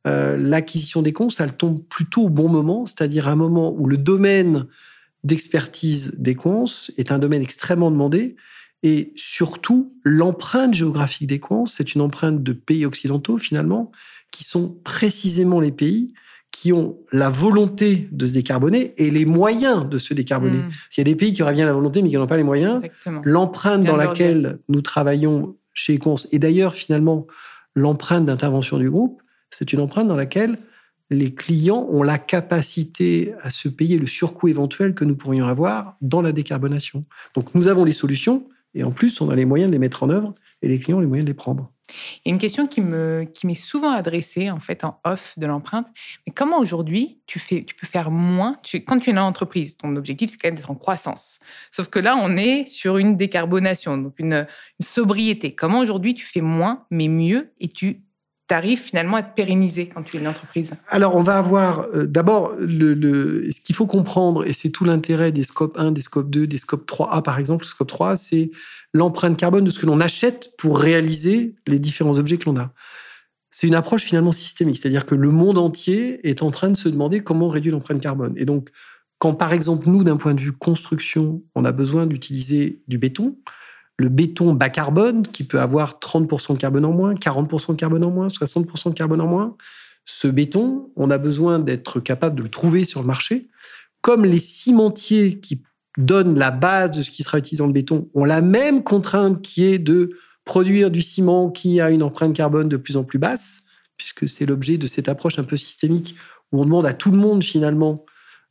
euh, 0.07 0.35
l'acquisition 0.37 1.01
des 1.01 1.13
comptes, 1.13 1.35
elle 1.39 1.55
tombe 1.55 1.83
plutôt 1.83 2.23
au 2.23 2.29
bon 2.29 2.49
moment, 2.49 2.85
c'est-à-dire 2.85 3.27
un 3.27 3.35
moment 3.35 3.73
où 3.73 3.87
le 3.87 3.97
domaine 3.97 4.67
d'expertise 5.23 6.13
des 6.17 6.35
cons 6.35 6.65
est 6.97 7.11
un 7.11 7.19
domaine 7.19 7.41
extrêmement 7.41 7.91
demandé. 7.91 8.35
Et 8.83 9.13
surtout, 9.15 9.95
l'empreinte 10.03 10.73
géographique 10.73 11.27
des 11.27 11.39
cons, 11.39 11.65
c'est 11.65 11.95
une 11.95 12.01
empreinte 12.01 12.43
de 12.43 12.53
pays 12.53 12.85
occidentaux, 12.85 13.37
finalement, 13.39 13.91
qui 14.31 14.43
sont 14.43 14.69
précisément 14.83 15.59
les 15.59 15.71
pays 15.71 16.13
qui 16.56 16.71
ont 16.71 16.95
la 17.12 17.30
volonté 17.30 18.07
de 18.14 18.30
se 18.30 18.33
décarboner 18.33 18.94
et 18.95 19.12
les 19.12 19.26
moyens 19.26 19.90
de 19.90 19.97
se 19.97 20.14
décarboner. 20.14 20.59
Hmm. 20.59 20.69
S'il 20.90 21.06
y 21.06 21.06
a 21.09 21.12
des 21.12 21.18
pays 21.18 21.33
qui 21.33 21.44
auraient 21.44 21.54
bien 21.54 21.66
la 21.66 21.74
volonté 21.74 22.02
mais 22.02 22.07
qui 22.07 22.16
n'ont 22.16 22.28
pas 22.28 22.38
les 22.38 22.44
moyens, 22.44 22.81
l'empreinte 23.24 23.83
dans 23.83 23.97
laquelle 23.97 24.59
nous 24.69 24.81
travaillons 24.81 25.57
chez 25.74 25.95
Econs, 25.95 26.16
et 26.31 26.40
d'ailleurs 26.40 26.74
finalement 26.74 27.28
l'empreinte 27.76 28.26
d'intervention 28.26 28.78
du 28.78 28.90
groupe, 28.90 29.21
c'est 29.52 29.74
une 29.74 29.81
empreinte 29.81 30.07
dans 30.07 30.16
laquelle 30.16 30.57
les 31.09 31.33
clients 31.33 31.90
ont 31.92 32.04
la 32.04 32.18
capacité 32.18 33.33
à 33.44 33.50
se 33.50 33.68
payer 33.68 33.97
le 33.97 34.07
surcoût 34.07 34.47
éventuel 34.47 34.95
que 34.95 35.04
nous 35.04 35.18
pourrions 35.18 35.47
avoir 35.47 35.97
dans 36.00 36.21
la 36.21 36.31
décarbonation. 36.31 37.04
Donc 37.33 37.54
nous 37.54 37.68
avons 37.68 37.83
les 37.83 37.92
solutions 37.92 38.47
et 38.74 38.85
en 38.85 38.92
plus 38.92 39.19
on 39.19 39.30
a 39.30 39.35
les 39.35 39.44
moyens 39.44 39.69
de 39.69 39.74
les 39.74 39.80
mettre 39.80 40.04
en 40.04 40.09
œuvre 40.09 40.33
et 40.62 40.69
les 40.69 40.80
clients 40.80 41.00
ont 41.00 41.02
les 41.02 41.07
moyens 41.07 41.26
de 41.26 41.31
les 41.31 41.35
prendre. 41.35 41.74
Il 42.23 42.30
y 42.30 42.31
a 42.31 42.33
une 42.33 42.39
question 42.39 42.68
qui 42.68 42.81
me 42.81 43.25
qui 43.33 43.47
m'est 43.47 43.54
souvent 43.54 43.92
adressée 43.92 44.49
en 44.49 44.59
fait 44.59 44.83
en 44.83 44.99
off 45.04 45.33
de 45.37 45.45
l'empreinte. 45.45 45.87
Mais 46.25 46.33
comment 46.33 46.59
aujourd'hui 46.59 47.19
tu 47.27 47.39
fais 47.39 47.63
tu 47.63 47.75
peux 47.75 47.87
faire 47.87 48.11
moins? 48.11 48.57
Tu, 48.63 48.83
quand 48.83 48.99
tu 48.99 49.09
es 49.09 49.13
une 49.13 49.19
entreprise 49.19 49.77
ton 49.77 49.95
objectif 49.95 50.31
c'est 50.31 50.37
quand 50.37 50.47
même 50.47 50.56
d'être 50.56 50.71
en 50.71 50.75
croissance. 50.75 51.39
Sauf 51.71 51.89
que 51.89 51.99
là 51.99 52.15
on 52.18 52.37
est 52.37 52.68
sur 52.68 52.97
une 52.97 53.18
décarbonation 53.18 53.97
donc 53.97 54.13
une, 54.19 54.47
une 54.80 54.85
sobriété. 54.85 55.54
Comment 55.54 55.80
aujourd'hui 55.80 56.13
tu 56.13 56.25
fais 56.25 56.42
moins 56.42 56.85
mais 56.89 57.07
mieux 57.07 57.54
et 57.59 57.68
tu 57.68 58.05
tu 58.47 58.54
arrives 58.54 58.80
finalement 58.80 59.18
à 59.18 59.23
te 59.23 59.33
pérenniser 59.35 59.87
quand 59.87 60.04
tu 60.04 60.18
es 60.18 60.19
une 60.19 60.28
entreprise 60.28 60.73
Alors, 60.87 61.16
on 61.16 61.21
va 61.21 61.37
avoir 61.37 61.87
euh, 61.94 62.06
d'abord 62.06 62.54
ce 62.59 63.61
qu'il 63.61 63.75
faut 63.75 63.87
comprendre, 63.87 64.45
et 64.45 64.54
c'est 64.54 64.69
tout 64.69 64.85
l'intérêt 64.85 65.31
des 65.31 65.44
scopes 65.44 65.78
1, 65.78 65.92
des 65.92 66.02
scopes 66.02 66.30
2, 66.30 66.45
des 66.45 66.57
scopes 66.57 66.90
3A 66.90 67.23
par 67.23 67.40
exemple. 67.40 67.66
Le 67.66 67.69
scope 67.69 67.87
3, 67.87 68.16
c'est 68.16 68.52
l'empreinte 68.94 69.37
carbone 69.37 69.64
de 69.64 69.71
ce 69.71 69.80
que 69.80 69.85
l'on 69.85 69.99
achète 69.99 70.52
pour 70.57 70.80
réaliser 70.80 71.56
les 71.68 71.80
différents 71.80 72.19
objets 72.19 72.37
que 72.37 72.45
l'on 72.45 72.57
a. 72.57 72.71
C'est 73.49 73.68
une 73.68 73.75
approche 73.75 74.04
finalement 74.04 74.33
systémique, 74.33 74.78
c'est-à-dire 74.78 75.06
que 75.06 75.16
le 75.16 75.31
monde 75.31 75.57
entier 75.57 76.28
est 76.28 76.44
en 76.44 76.52
train 76.52 76.69
de 76.69 76.78
se 76.78 76.90
demander 76.90 77.21
comment 77.21 77.47
réduire 77.47 77.73
l'empreinte 77.73 78.02
carbone. 78.02 78.33
Et 78.35 78.45
donc, 78.45 78.69
quand 79.18 79.33
par 79.33 79.54
exemple, 79.54 79.90
nous, 79.90 80.04
d'un 80.04 80.18
point 80.18 80.33
de 80.33 80.42
vue 80.42 80.52
construction, 80.52 81.42
on 81.56 81.64
a 81.64 81.71
besoin 81.71 82.06
d'utiliser 82.06 82.81
du 82.87 82.97
béton, 82.97 83.37
le 83.97 84.09
béton 84.09 84.54
bas 84.54 84.69
carbone, 84.69 85.28
qui 85.28 85.44
peut 85.44 85.59
avoir 85.59 85.99
30% 85.99 86.54
de 86.54 86.57
carbone 86.57 86.85
en 86.85 86.92
moins, 86.92 87.14
40% 87.14 87.71
de 87.71 87.75
carbone 87.75 88.04
en 88.04 88.11
moins, 88.11 88.28
60% 88.28 88.90
de 88.90 88.94
carbone 88.94 89.21
en 89.21 89.28
moins, 89.28 89.56
ce 90.06 90.28
béton, 90.28 90.92
on 90.95 91.09
a 91.09 91.18
besoin 91.18 91.59
d'être 91.59 91.99
capable 91.99 92.35
de 92.37 92.44
le 92.44 92.49
trouver 92.49 92.85
sur 92.85 93.02
le 93.02 93.07
marché. 93.07 93.49
Comme 94.02 94.25
les 94.25 94.40
cimentiers 94.40 95.40
qui 95.40 95.64
donnent 95.97 96.37
la 96.37 96.52
base 96.52 96.92
de 96.92 97.02
ce 97.02 97.09
qui 97.09 97.23
sera 97.23 97.40
utilisé 97.40 97.61
dans 97.61 97.68
le 97.68 97.73
béton 97.73 98.09
ont 98.14 98.25
la 98.25 98.42
même 98.42 98.83
contrainte 98.83 99.42
qui 99.42 99.64
est 99.64 99.80
de 99.80 100.11
produire 100.44 100.92
du 100.92 101.02
ciment 101.02 101.49
qui 101.49 101.81
a 101.81 101.90
une 101.90 102.04
empreinte 102.04 102.35
carbone 102.35 102.69
de 102.69 102.78
plus 102.78 102.97
en 102.97 103.04
plus 103.04 103.18
basse, 103.18 103.64
puisque 103.97 104.28
c'est 104.28 104.45
l'objet 104.45 104.78
de 104.78 104.87
cette 104.87 105.09
approche 105.09 105.40
un 105.40 105.44
peu 105.44 105.57
systémique 105.57 106.16
où 106.52 106.61
on 106.61 106.66
demande 106.66 106.85
à 106.85 106.94
tout 106.94 107.11
le 107.11 107.18
monde 107.18 107.44
finalement 107.44 108.06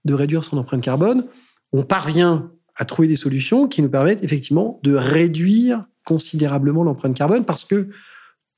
de 0.04 0.14
réduire 0.14 0.42
son 0.42 0.58
empreinte 0.58 0.82
carbone, 0.82 1.26
on 1.72 1.84
parvient 1.84 2.50
à 2.76 2.84
trouver 2.84 3.08
des 3.08 3.16
solutions 3.16 3.68
qui 3.68 3.82
nous 3.82 3.88
permettent 3.88 4.22
effectivement 4.24 4.80
de 4.82 4.94
réduire 4.94 5.86
considérablement 6.04 6.82
l'empreinte 6.82 7.16
carbone 7.16 7.44
parce 7.44 7.64
que 7.64 7.88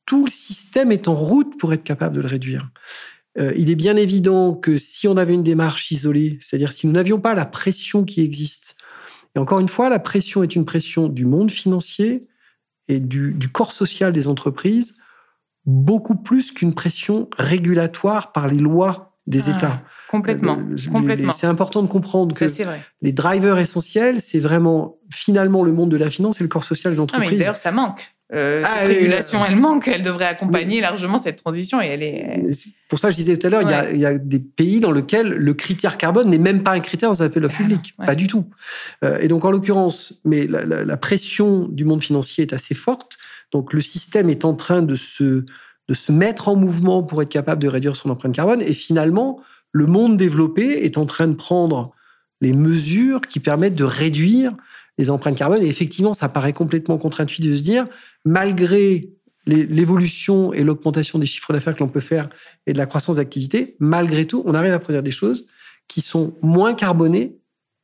tout 0.06 0.25
le 0.25 0.30
système 0.30 0.92
est 0.92 1.08
en 1.08 1.14
route 1.14 1.58
pour 1.58 1.73
être 1.73 1.85
capable 1.85 2.16
de 2.16 2.20
le 2.20 2.28
réduire. 2.28 2.70
Euh, 3.38 3.52
il 3.56 3.70
est 3.70 3.76
bien 3.76 3.96
évident 3.96 4.54
que 4.54 4.76
si 4.76 5.08
on 5.08 5.16
avait 5.16 5.35
une 5.35 5.42
démarche 5.42 5.90
isolée, 5.90 6.38
c'est-à-dire 6.40 6.73
si 6.73 6.87
nous 6.87 6.92
n'avions 6.92 7.20
pas 7.20 7.35
la 7.35 7.44
pression 7.44 8.04
qui 8.04 8.23
existe, 8.23 8.76
et 9.37 9.38
encore 9.38 9.61
une 9.61 9.68
fois, 9.68 9.90
la 9.90 9.99
pression 9.99 10.42
est 10.42 10.56
une 10.56 10.64
pression 10.64 11.08
du 11.08 11.26
monde 11.26 11.50
financier 11.50 12.26
et 12.88 13.00
du, 13.00 13.37
corps 13.52 13.73
social 13.73 14.12
des 14.12 14.28
entreprises, 14.28 14.96
beaucoup 15.66 16.16
plus 16.16 16.52
qu'une 16.52 16.75
pression 16.75 17.28
régulatoire 17.37 18.32
par 18.32 18.49
les 18.49 18.56
lois 18.56 19.15
des 19.26 19.49
ah, 19.49 19.56
États. 19.56 19.83
Complètement. 20.09 20.59
complètement. 20.92 21.33
C'est 21.33 21.47
important 21.47 21.83
de 21.83 21.88
comprendre 21.88 22.35
que 22.35 22.45
les 23.02 23.12
drivers 23.12 23.59
essentiels, 23.59 24.21
c'est 24.21 24.38
vraiment 24.38 24.99
finalement 25.12 25.62
le 25.62 25.73
monde 25.73 25.90
de 25.90 25.97
la 25.97 26.11
finance 26.11 26.40
et 26.40 26.45
le 26.45 26.49
corps 26.49 26.64
social 26.64 26.92
de 26.92 26.99
l'entreprise. 26.99 27.38
D'ailleurs, 27.38 27.56
ça 27.56 27.73
manque. 27.73 28.16
Euh, 28.35 28.62
ah, 28.64 28.78
cette 28.80 28.88
régulation, 28.88 29.45
elle 29.45 29.56
manque. 29.56 29.87
Elle 29.87 30.02
devrait 30.02 30.26
accompagner 30.26 30.80
largement 30.80 31.18
cette 31.18 31.37
transition 31.37 31.80
et 31.80 31.87
elle 31.87 32.02
est. 32.02 32.50
Pour 32.88 32.99
ça, 32.99 33.11
je 33.11 33.16
disais 33.16 33.37
tout 33.37 33.47
à 33.47 33.50
l'heure, 33.50 33.62
il, 33.92 34.00
y 34.00 34.06
a 34.06 34.18
des 34.18 34.40
pays 34.40 34.80
dans 34.80 34.90
lesquels 34.90 35.28
le 35.28 35.54
critère 35.54 35.97
carbone 35.97 36.28
n'est 36.28 36.38
même 36.38 36.62
pas 36.62 36.73
un 36.73 36.80
critère 36.80 37.11
dans 37.11 37.23
un 37.23 37.26
appel 37.26 37.42
d'offres 37.42 37.59
public. 37.59 37.95
Pas 38.04 38.16
du 38.16 38.26
tout. 38.26 38.47
Euh, 39.04 39.18
et 39.21 39.28
donc, 39.28 39.45
en 39.45 39.50
l'occurrence, 39.50 40.14
mais 40.25 40.47
la, 40.47 40.97
pression 40.97 41.68
du 41.68 41.85
monde 41.85 42.02
financier 42.02 42.42
est 42.42 42.52
assez 42.52 42.75
forte. 42.75 43.18
Donc, 43.52 43.73
le 43.73 43.80
système 43.80 44.28
est 44.28 44.45
en 44.45 44.54
train 44.54 44.83
de 44.83 44.97
se, 44.97 45.45
de 45.88 45.95
se 45.95 46.12
mettre 46.12 46.49
en 46.49 46.57
mouvement 46.57 47.02
pour 47.02 47.23
être 47.23 47.28
capable 47.28 47.62
de 47.62 47.69
réduire 47.69 47.97
son 47.97 48.11
empreinte 48.11 48.35
carbone. 48.35 48.62
Et 48.62 48.75
finalement, 48.75 49.40
le 49.73 49.87
monde 49.87 50.16
développé 50.16 50.85
est 50.85 50.99
en 50.99 51.07
train 51.07 51.28
de 51.28 51.35
prendre 51.35 51.93
les 52.40 52.52
mesures 52.52 53.21
qui 53.21 53.40
permettent 53.40 53.75
de 53.75 53.85
réduire 53.85 54.55
les 54.99 55.11
empreintes 55.11 55.37
carbone. 55.37 55.62
Et 55.62 55.69
effectivement, 55.69 56.14
ça 56.14 56.28
paraît 56.28 56.52
complètement 56.52 56.99
contre-intuitif 56.99 57.50
de 57.50 57.57
se 57.57 57.62
dire, 57.62 57.87
malgré 58.25 59.11
l'évolution 59.47 60.52
et 60.52 60.64
l'augmentation 60.64 61.21
des 61.21 61.26
chiffres 61.26 61.52
d'affaires 61.52 61.75
que 61.75 61.81
l'on 61.81 61.88
peut 61.88 62.00
faire 62.00 62.28
et 62.66 62.73
de 62.73 62.78
la 62.78 62.87
croissance 62.87 63.16
d'activité, 63.16 63.76
malgré 63.78 64.26
tout, 64.26 64.43
on 64.45 64.55
arrive 64.55 64.73
à 64.73 64.81
produire 64.81 65.05
des 65.05 65.12
choses 65.12 65.47
qui 65.87 66.00
sont 66.00 66.35
moins 66.43 66.75
carbonées 66.75 67.37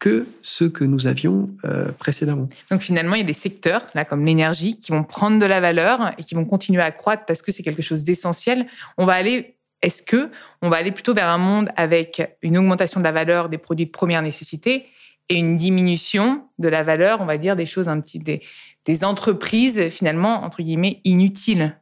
que 0.02 0.26
ceux 0.42 0.68
que 0.68 0.82
nous 0.82 1.06
avions 1.06 1.48
euh, 1.64 1.92
précédemment. 1.92 2.48
Donc 2.72 2.80
finalement, 2.80 3.14
il 3.14 3.18
y 3.18 3.22
a 3.22 3.26
des 3.26 3.32
secteurs, 3.32 3.86
là, 3.94 4.04
comme 4.04 4.26
l'énergie, 4.26 4.76
qui 4.76 4.90
vont 4.90 5.04
prendre 5.04 5.38
de 5.38 5.46
la 5.46 5.60
valeur 5.60 6.10
et 6.18 6.24
qui 6.24 6.34
vont 6.34 6.44
continuer 6.44 6.82
à 6.82 6.90
croître 6.90 7.24
parce 7.24 7.40
que 7.40 7.52
c'est 7.52 7.62
quelque 7.62 7.82
chose 7.82 8.02
d'essentiel. 8.02 8.66
On 8.98 9.06
va 9.06 9.12
aller, 9.12 9.58
est-ce 9.80 10.02
que 10.02 10.28
on 10.60 10.70
va 10.70 10.78
aller 10.78 10.90
plutôt 10.90 11.14
vers 11.14 11.28
un 11.28 11.38
monde 11.38 11.70
avec 11.76 12.20
une 12.42 12.58
augmentation 12.58 12.98
de 12.98 13.04
la 13.04 13.12
valeur 13.12 13.48
des 13.48 13.58
produits 13.58 13.86
de 13.86 13.92
première 13.92 14.22
nécessité 14.22 14.86
et 15.28 15.36
une 15.36 15.56
diminution 15.56 16.48
de 16.58 16.66
la 16.66 16.82
valeur, 16.82 17.20
on 17.20 17.26
va 17.26 17.38
dire, 17.38 17.54
des 17.54 17.66
choses 17.66 17.88
un 17.88 18.00
petit, 18.00 18.18
des 18.18 19.04
entreprises 19.04 19.88
finalement, 19.90 20.42
entre 20.42 20.64
guillemets, 20.64 21.00
inutiles? 21.04 21.76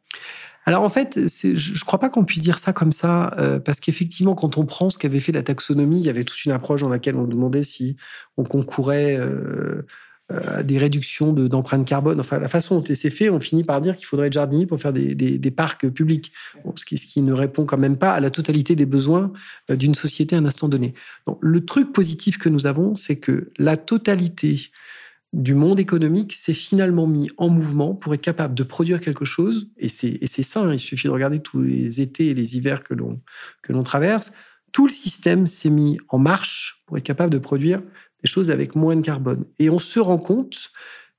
Alors 0.70 0.84
en 0.84 0.88
fait, 0.88 1.18
je 1.18 1.72
ne 1.72 1.84
crois 1.84 1.98
pas 1.98 2.08
qu'on 2.10 2.24
puisse 2.24 2.44
dire 2.44 2.60
ça 2.60 2.72
comme 2.72 2.92
ça, 2.92 3.34
euh, 3.38 3.58
parce 3.58 3.80
qu'effectivement, 3.80 4.36
quand 4.36 4.56
on 4.56 4.66
prend 4.66 4.88
ce 4.88 4.98
qu'avait 4.98 5.18
fait 5.18 5.32
la 5.32 5.42
taxonomie, 5.42 5.98
il 5.98 6.06
y 6.06 6.08
avait 6.08 6.22
toute 6.22 6.44
une 6.44 6.52
approche 6.52 6.82
dans 6.82 6.88
laquelle 6.88 7.16
on 7.16 7.24
demandait 7.24 7.64
si 7.64 7.96
on 8.36 8.44
concourait 8.44 9.16
euh, 9.18 9.84
à 10.28 10.62
des 10.62 10.78
réductions 10.78 11.32
d'empreintes 11.32 11.84
carbone. 11.84 12.20
Enfin, 12.20 12.38
la 12.38 12.46
façon 12.46 12.78
dont 12.78 12.84
c'est 12.86 13.10
fait, 13.10 13.30
on 13.30 13.40
finit 13.40 13.64
par 13.64 13.80
dire 13.80 13.96
qu'il 13.96 14.06
faudrait 14.06 14.30
jardiner 14.30 14.64
pour 14.64 14.80
faire 14.80 14.92
des, 14.92 15.50
parcs 15.50 15.88
publics, 15.88 16.30
ce, 16.76 16.84
qui, 16.84 17.20
ne 17.20 17.32
répond 17.32 17.64
quand 17.64 17.78
même 17.78 17.96
pas 17.96 18.12
à 18.12 18.20
la 18.20 18.30
totalité 18.30 18.76
des 18.76 18.86
besoins 18.86 19.32
euh, 19.72 19.76
d'une 19.76 19.96
société 19.96 20.36
à 20.36 20.38
un 20.38 20.44
instant 20.44 20.68
donné. 20.68 20.94
Le 21.40 21.64
truc 21.64 21.92
positif 21.92 22.38
que 22.38 22.48
nous 22.48 22.68
avons, 22.68 22.94
c'est 22.94 23.16
que 23.16 23.50
la 23.58 23.76
totalité 23.76 24.70
du 25.32 25.54
monde 25.54 25.78
économique 25.78 26.32
s'est 26.32 26.52
finalement 26.52 27.06
mis 27.06 27.30
en 27.36 27.48
mouvement 27.48 27.94
pour 27.94 28.14
être 28.14 28.20
capable 28.20 28.54
de 28.54 28.62
produire 28.64 29.00
quelque 29.00 29.24
chose. 29.24 29.70
Et 29.78 29.88
c'est 29.88 30.42
ça, 30.42 30.60
hein, 30.60 30.72
il 30.72 30.80
suffit 30.80 31.06
de 31.06 31.12
regarder 31.12 31.40
tous 31.40 31.62
les 31.62 32.00
étés 32.00 32.28
et 32.28 32.34
les 32.34 32.56
hivers 32.56 32.82
que 32.82 32.94
l'on 32.94 33.82
traverse. 33.84 34.32
Tout 34.72 34.86
le 34.86 34.92
système 34.92 35.46
s'est 35.46 35.70
mis 35.70 35.98
en 36.08 36.18
marche 36.18 36.82
pour 36.86 36.96
être 36.96 37.04
capable 37.04 37.32
de 37.32 37.38
produire 37.38 37.80
des 38.22 38.28
choses 38.28 38.50
avec 38.50 38.74
moins 38.74 38.96
de 38.96 39.02
carbone. 39.02 39.44
Et 39.58 39.70
on 39.70 39.78
se 39.78 40.00
rend 40.00 40.18
compte, 40.18 40.72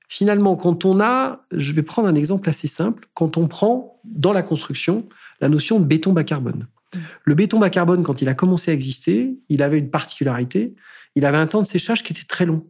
finalement, 0.08 0.56
quand 0.56 0.84
on 0.84 1.00
a, 1.00 1.46
je 1.50 1.72
vais 1.72 1.82
prendre 1.82 2.08
un 2.08 2.14
exemple 2.14 2.48
assez 2.48 2.68
simple, 2.68 3.08
quand 3.14 3.36
on 3.36 3.48
prend 3.48 4.00
dans 4.04 4.32
la 4.32 4.42
construction 4.42 5.08
la 5.40 5.48
notion 5.48 5.80
de 5.80 5.84
béton 5.84 6.12
bas 6.12 6.24
carbone. 6.24 6.68
Mmh. 6.94 6.98
Le 7.24 7.34
béton 7.34 7.58
bas 7.58 7.70
carbone, 7.70 8.02
quand 8.02 8.22
il 8.22 8.28
a 8.28 8.34
commencé 8.34 8.70
à 8.70 8.74
exister, 8.74 9.38
il 9.48 9.62
avait 9.62 9.78
une 9.78 9.90
particularité, 9.90 10.74
il 11.14 11.24
avait 11.24 11.38
un 11.38 11.46
temps 11.46 11.62
de 11.62 11.66
séchage 11.66 12.02
qui 12.02 12.12
était 12.12 12.24
très 12.24 12.46
long. 12.46 12.66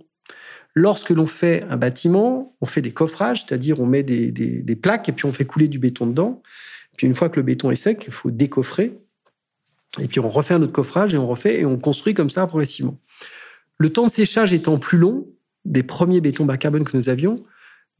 Lorsque 0.75 1.11
l'on 1.11 1.27
fait 1.27 1.65
un 1.69 1.77
bâtiment, 1.77 2.57
on 2.61 2.67
fait 2.67 2.81
des 2.81 2.93
coffrages, 2.93 3.45
c'est-à-dire 3.45 3.81
on 3.81 3.87
met 3.87 4.03
des, 4.03 4.77
plaques 4.81 5.09
et 5.09 5.13
puis 5.13 5.27
on 5.27 5.33
fait 5.33 5.45
couler 5.45 5.69
du 5.69 5.79
béton 5.79 6.07
dedans. 6.07 6.43
Puis 6.97 7.07
une 7.07 7.15
fois 7.15 7.29
que 7.29 7.37
le 7.37 7.43
béton 7.43 7.71
est 7.71 7.77
sec, 7.77 8.05
il 8.07 8.13
faut 8.13 8.31
décoffrer. 8.31 8.99
Et 10.01 10.09
puis 10.09 10.21
on 10.21 10.29
refait 10.31 10.55
un 10.55 10.63
autre 10.63 10.73
coffrage 10.73 11.15
et 11.15 11.19
on 11.19 11.27
refait 11.27 11.61
et 11.61 11.67
on 11.67 11.79
construit 11.79 12.15
comme 12.15 12.31
ça 12.31 12.47
progressivement. 12.47 12.99
Le 13.77 13.91
temps 13.91 14.07
de 14.07 14.11
séchage 14.11 14.55
étant 14.55 14.79
plus 14.79 14.97
long 14.97 15.27
des 15.65 15.83
premiers 15.83 16.21
bétons 16.21 16.47
bas 16.47 16.57
carbone 16.57 16.85
que 16.85 16.97
nous 16.97 17.09
avions, 17.09 17.43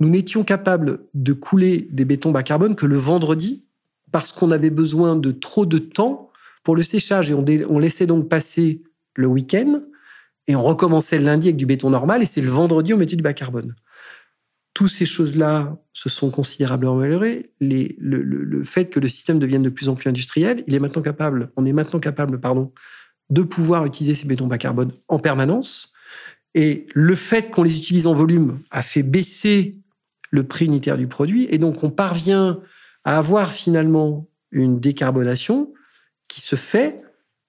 nous 0.01 0.09
n'étions 0.09 0.43
capables 0.43 1.01
de 1.13 1.33
couler 1.33 1.89
des 1.91 2.07
bétons 2.07 2.31
bas 2.31 2.43
carbone 2.43 2.75
que 2.75 2.87
le 2.87 2.97
vendredi 2.97 3.65
parce 4.11 4.33
qu'on 4.33 4.51
avait 4.51 4.71
besoin 4.71 5.17
de 5.17 5.31
trop 5.31 5.67
de 5.67 5.79
temps 5.79 6.31
pour 6.65 6.75
le 6.75 6.83
séchage 6.83 7.31
et 7.31 7.35
on 7.35 7.79
laissait 7.79 8.07
donc 8.07 8.29
passer 8.29 8.83
le 9.15 9.27
week-end 9.27 9.83
et 10.47 10.57
on 10.57 10.63
recommençait 10.63 11.19
le 11.19 11.25
lundi 11.25 11.49
avec 11.49 11.57
du 11.57 11.67
béton 11.67 11.91
normal, 11.91 12.23
et 12.23 12.27
c'est 12.27 12.41
le 12.41 12.51
vendredi, 12.51 12.93
on 12.95 12.97
mettait 12.97 13.17
du 13.17 13.23
bas 13.23 13.33
carbone. 13.33 13.75
Toutes 14.75 14.91
ces 14.91 15.05
choses-là 15.05 15.77
se 15.93 16.09
sont 16.09 16.31
considérablement 16.31 16.99
améliorées. 16.99 17.53
le, 17.61 18.63
fait 18.65 18.87
que 18.87 18.99
le 18.99 19.09
système 19.09 19.39
devienne 19.39 19.63
de 19.63 19.69
plus 19.69 19.89
en 19.89 19.95
plus 19.95 20.09
industriel, 20.09 20.65
il 20.67 20.75
est 20.75 20.81
maintenant 20.81 21.03
capable, 21.03 21.53
on 21.57 21.67
est 21.67 21.73
maintenant 21.73 22.01
capable, 22.01 22.41
pardon, 22.41 22.73
de 23.31 23.43
pouvoir 23.43 23.85
utiliser 23.87 24.15
ces 24.15 24.27
bétons 24.27 24.47
bas 24.47 24.59
carbone 24.59 24.93
en 25.09 25.19
permanence. 25.19 25.93
Et 26.55 26.87
le 26.95 27.15
fait 27.15 27.51
qu'on 27.51 27.63
les 27.63 27.79
utilise 27.79 28.07
en 28.07 28.15
volume 28.15 28.61
a 28.71 28.83
fait 28.83 29.03
baisser 29.03 29.79
le 30.31 30.45
prix 30.45 30.65
unitaire 30.65 30.97
du 30.97 31.07
produit. 31.07 31.47
Et 31.51 31.59
donc, 31.59 31.85
on 31.85 31.91
parvient 31.91 32.61
à 33.05 33.19
avoir 33.19 33.53
finalement 33.53 34.29
une 34.51 34.81
décarbonation 34.81 35.73
qui 36.29 36.41
se 36.41 36.57
fait 36.57 37.03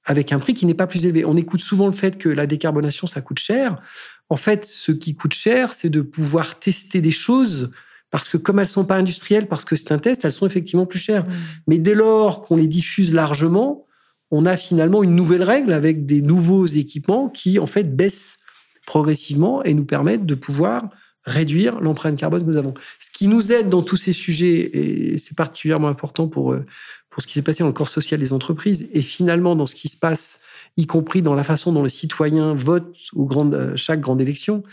avec 0.05 0.31
un 0.31 0.39
prix 0.39 0.53
qui 0.53 0.65
n'est 0.65 0.73
pas 0.73 0.87
plus 0.87 1.05
élevé. 1.05 1.25
On 1.25 1.37
écoute 1.37 1.61
souvent 1.61 1.87
le 1.87 1.93
fait 1.93 2.17
que 2.17 2.29
la 2.29 2.45
décarbonation, 2.45 3.07
ça 3.07 3.21
coûte 3.21 3.39
cher. 3.39 3.81
En 4.29 4.35
fait, 4.35 4.65
ce 4.65 4.91
qui 4.91 5.15
coûte 5.15 5.33
cher, 5.33 5.73
c'est 5.73 5.89
de 5.89 6.01
pouvoir 6.01 6.59
tester 6.59 7.01
des 7.01 7.11
choses 7.11 7.71
parce 8.11 8.29
que 8.29 8.37
comme 8.37 8.59
elles 8.59 8.67
sont 8.67 8.85
pas 8.85 8.97
industrielles, 8.97 9.47
parce 9.47 9.65
que 9.65 9.75
c'est 9.75 9.91
un 9.91 9.97
test, 9.97 10.23
elles 10.23 10.31
sont 10.31 10.45
effectivement 10.45 10.85
plus 10.85 10.99
chères. 10.99 11.25
Mmh. 11.25 11.31
Mais 11.67 11.79
dès 11.79 11.95
lors 11.95 12.41
qu'on 12.41 12.57
les 12.57 12.67
diffuse 12.67 13.11
largement, 13.11 13.87
on 14.29 14.45
a 14.45 14.55
finalement 14.57 15.03
une 15.03 15.15
nouvelle 15.15 15.43
règle 15.43 15.73
avec 15.73 16.05
des 16.05 16.21
nouveaux 16.21 16.65
équipements 16.65 17.29
qui, 17.29 17.57
en 17.57 17.67
fait, 17.67 17.95
baissent 17.95 18.37
progressivement 18.85 19.63
et 19.63 19.73
nous 19.73 19.85
permettent 19.85 20.25
de 20.25 20.35
pouvoir 20.35 20.89
réduire 21.25 21.79
l'empreinte 21.79 22.17
carbone 22.17 22.43
que 22.43 22.49
nous 22.49 22.57
avons. 22.57 22.73
Ce 22.99 23.09
qui 23.11 23.27
nous 23.27 23.51
aide 23.51 23.69
dans 23.69 23.81
tous 23.81 23.95
ces 23.95 24.13
sujets, 24.13 25.13
et 25.13 25.17
c'est 25.17 25.37
particulièrement 25.37 25.87
important 25.87 26.27
pour, 26.27 26.53
euh, 26.53 26.65
pour 27.13 27.21
ce 27.21 27.27
qui 27.27 27.33
s'est 27.33 27.43
passé 27.43 27.61
dans 27.61 27.67
le 27.67 27.73
corps 27.73 27.89
social 27.89 28.19
des 28.19 28.33
entreprises 28.33 28.89
et 28.91 29.01
finalement 29.01 29.55
dans 29.55 29.67
ce 29.67 29.75
qui 29.75 29.87
se 29.87 29.95
passe, 29.95 30.41
y 30.77 30.87
compris 30.87 31.21
dans 31.21 31.35
la 31.35 31.43
façon 31.43 31.71
dont 31.71 31.83
les 31.83 31.89
citoyens 31.89 32.55
votent 32.55 32.97
aux 33.13 33.25
grandes, 33.25 33.53
euh, 33.53 33.75
chaque 33.75 33.99
grande 33.99 34.19
élection, 34.19 34.63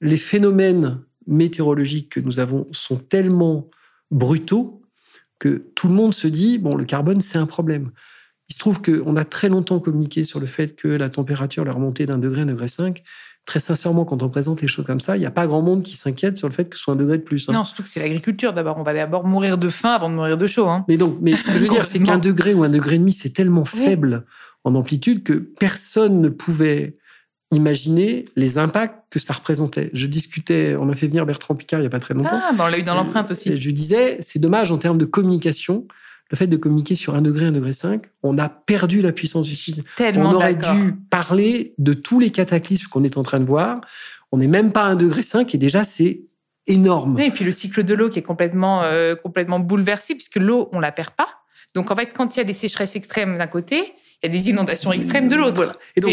les 0.00 0.16
phénomènes 0.16 1.00
météorologiques 1.26 2.08
que 2.08 2.20
nous 2.20 2.40
avons 2.40 2.66
sont 2.72 2.96
tellement 2.96 3.68
brutaux 4.10 4.80
que 5.38 5.70
tout 5.74 5.88
le 5.88 5.94
monde 5.94 6.14
se 6.14 6.28
dit, 6.28 6.56
bon, 6.56 6.76
le 6.76 6.86
carbone, 6.86 7.20
c'est 7.20 7.36
un 7.36 7.46
problème. 7.46 7.90
Il 8.48 8.54
se 8.54 8.58
trouve 8.58 8.80
qu'on 8.80 9.16
a 9.16 9.24
très 9.26 9.50
longtemps 9.50 9.78
communiqué 9.78 10.24
sur 10.24 10.40
le 10.40 10.46
fait 10.46 10.74
que 10.74 10.88
la 10.88 11.10
température, 11.10 11.64
la 11.64 11.72
remontée 11.72 12.06
d'un 12.06 12.18
degré, 12.18 12.40
un 12.40 12.46
degré 12.46 12.68
5, 12.68 13.02
très 13.44 13.60
sincèrement, 13.60 14.04
quand 14.04 14.22
on 14.22 14.28
présente 14.28 14.62
les 14.62 14.68
choses 14.68 14.86
comme 14.86 15.00
ça, 15.00 15.16
il 15.16 15.20
n'y 15.20 15.26
a 15.26 15.30
pas 15.30 15.46
grand 15.46 15.62
monde 15.62 15.82
qui 15.82 15.96
s'inquiète 15.96 16.38
sur 16.38 16.48
le 16.48 16.54
fait 16.54 16.64
que 16.66 16.76
ce 16.76 16.84
soit 16.84 16.94
un 16.94 16.96
degré 16.96 17.18
de 17.18 17.22
plus. 17.22 17.48
Hein. 17.48 17.52
Non, 17.52 17.64
surtout 17.64 17.82
que 17.82 17.88
c'est 17.88 18.00
l'agriculture 18.00 18.52
d'abord. 18.52 18.78
On 18.78 18.82
va 18.82 18.94
d'abord 18.94 19.26
mourir 19.26 19.58
de 19.58 19.68
faim 19.68 19.90
avant 19.90 20.08
de 20.08 20.14
mourir 20.14 20.38
de 20.38 20.46
chaud. 20.46 20.68
Hein. 20.68 20.84
Mais 20.88 20.96
donc, 20.96 21.18
mais 21.20 21.34
ce 21.34 21.44
que 21.44 21.52
je 21.52 21.58
veux 21.58 21.68
dire, 21.68 21.84
c'est 21.84 21.98
qu'un 22.00 22.18
degré 22.18 22.54
ou 22.54 22.62
un 22.62 22.68
degré 22.68 22.96
et 22.96 22.98
demi, 22.98 23.12
c'est 23.12 23.30
tellement 23.30 23.64
faible 23.64 24.24
en 24.64 24.74
amplitude 24.74 25.22
que 25.22 25.32
personne 25.34 26.20
ne 26.20 26.28
pouvait 26.28 26.96
imaginer 27.50 28.24
les 28.36 28.58
impacts 28.58 29.12
que 29.12 29.18
ça 29.18 29.34
représentait. 29.34 29.90
Je 29.92 30.06
discutais, 30.06 30.74
on 30.78 30.86
m'a 30.86 30.94
fait 30.94 31.06
venir 31.06 31.26
Bertrand 31.26 31.54
Picard 31.54 31.80
il 31.80 31.82
n'y 31.82 31.86
a 31.86 31.90
pas 31.90 32.00
très 32.00 32.14
longtemps. 32.14 32.30
Ah, 32.32 32.52
ben 32.56 32.64
on 32.64 32.68
l'a 32.68 32.78
eu 32.78 32.82
dans 32.82 32.94
l'empreinte 32.94 33.30
aussi. 33.30 33.60
Je 33.60 33.70
disais, 33.70 34.18
c'est 34.20 34.38
dommage 34.38 34.72
en 34.72 34.78
termes 34.78 34.98
de 34.98 35.04
communication 35.04 35.86
le 36.32 36.36
fait 36.38 36.46
de 36.46 36.56
communiquer 36.56 36.96
sur 36.96 37.14
un 37.14 37.20
degré, 37.20 37.44
un 37.44 37.52
degré 37.52 37.74
5, 37.74 38.04
on 38.22 38.38
a 38.38 38.48
perdu 38.48 39.02
la 39.02 39.12
puissance 39.12 39.46
du 39.46 39.54
système. 39.54 39.84
Tellement 39.96 40.30
on 40.30 40.34
aurait 40.34 40.54
dû 40.54 40.94
parler 41.10 41.74
de 41.76 41.92
tous 41.92 42.18
les 42.18 42.30
cataclysmes 42.30 42.88
qu'on 42.88 43.04
est 43.04 43.18
en 43.18 43.22
train 43.22 43.38
de 43.38 43.44
voir. 43.44 43.82
On 44.32 44.38
n'est 44.38 44.46
même 44.46 44.72
pas 44.72 44.84
à 44.84 44.86
un 44.86 44.96
degré 44.96 45.22
5 45.22 45.54
et 45.54 45.58
déjà 45.58 45.84
c'est 45.84 46.22
énorme. 46.66 47.18
et 47.18 47.30
puis 47.30 47.44
le 47.44 47.52
cycle 47.52 47.84
de 47.84 47.92
l'eau 47.92 48.08
qui 48.08 48.18
est 48.18 48.22
complètement, 48.22 48.82
euh, 48.82 49.14
complètement 49.14 49.60
bouleversé 49.60 50.14
puisque 50.14 50.36
l'eau, 50.36 50.70
on 50.72 50.80
la 50.80 50.90
perd 50.90 51.10
pas. 51.10 51.28
Donc 51.74 51.90
en 51.90 51.96
fait, 51.96 52.06
quand 52.06 52.34
il 52.34 52.38
y 52.38 52.40
a 52.40 52.44
des 52.44 52.54
sécheresses 52.54 52.96
extrêmes 52.96 53.36
d'un 53.36 53.46
côté, 53.46 53.92
il 54.22 54.32
y 54.32 54.36
a 54.36 54.40
des 54.40 54.50
inondations 54.50 54.92
extrêmes 54.92 55.26
de 55.26 55.34
l'autre. 55.34 55.78
Et 55.96 56.00
donc, 56.00 56.12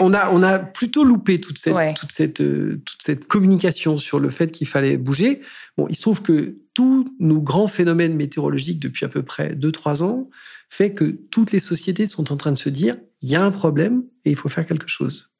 on 0.00 0.12
a, 0.12 0.30
on 0.30 0.42
a 0.42 0.58
plutôt 0.58 1.04
loupé 1.04 1.40
toute 1.40 1.58
cette, 1.58 1.94
toute, 1.94 2.10
cette, 2.10 2.40
euh, 2.40 2.82
toute 2.84 3.00
cette 3.00 3.28
communication 3.28 3.96
sur 3.96 4.18
le 4.18 4.30
fait 4.30 4.50
qu'il 4.50 4.66
fallait 4.66 4.96
bouger. 4.96 5.40
Bon, 5.76 5.86
il 5.88 5.94
se 5.94 6.02
trouve 6.02 6.20
que 6.20 6.56
tous 6.74 7.14
nos 7.20 7.40
grands 7.40 7.68
phénomènes 7.68 8.16
météorologiques 8.16 8.80
depuis 8.80 9.04
à 9.04 9.08
peu 9.08 9.22
près 9.22 9.54
2-3 9.54 10.02
ans 10.02 10.28
fait 10.68 10.94
que 10.94 11.04
toutes 11.04 11.52
les 11.52 11.60
sociétés 11.60 12.08
sont 12.08 12.32
en 12.32 12.36
train 12.36 12.50
de 12.50 12.58
se 12.58 12.68
dire 12.68 12.96
il 13.22 13.28
y 13.28 13.36
a 13.36 13.44
un 13.44 13.52
problème 13.52 14.02
et 14.24 14.30
il 14.30 14.36
faut 14.36 14.48
faire 14.48 14.66
quelque 14.66 14.88
chose. 14.88 15.30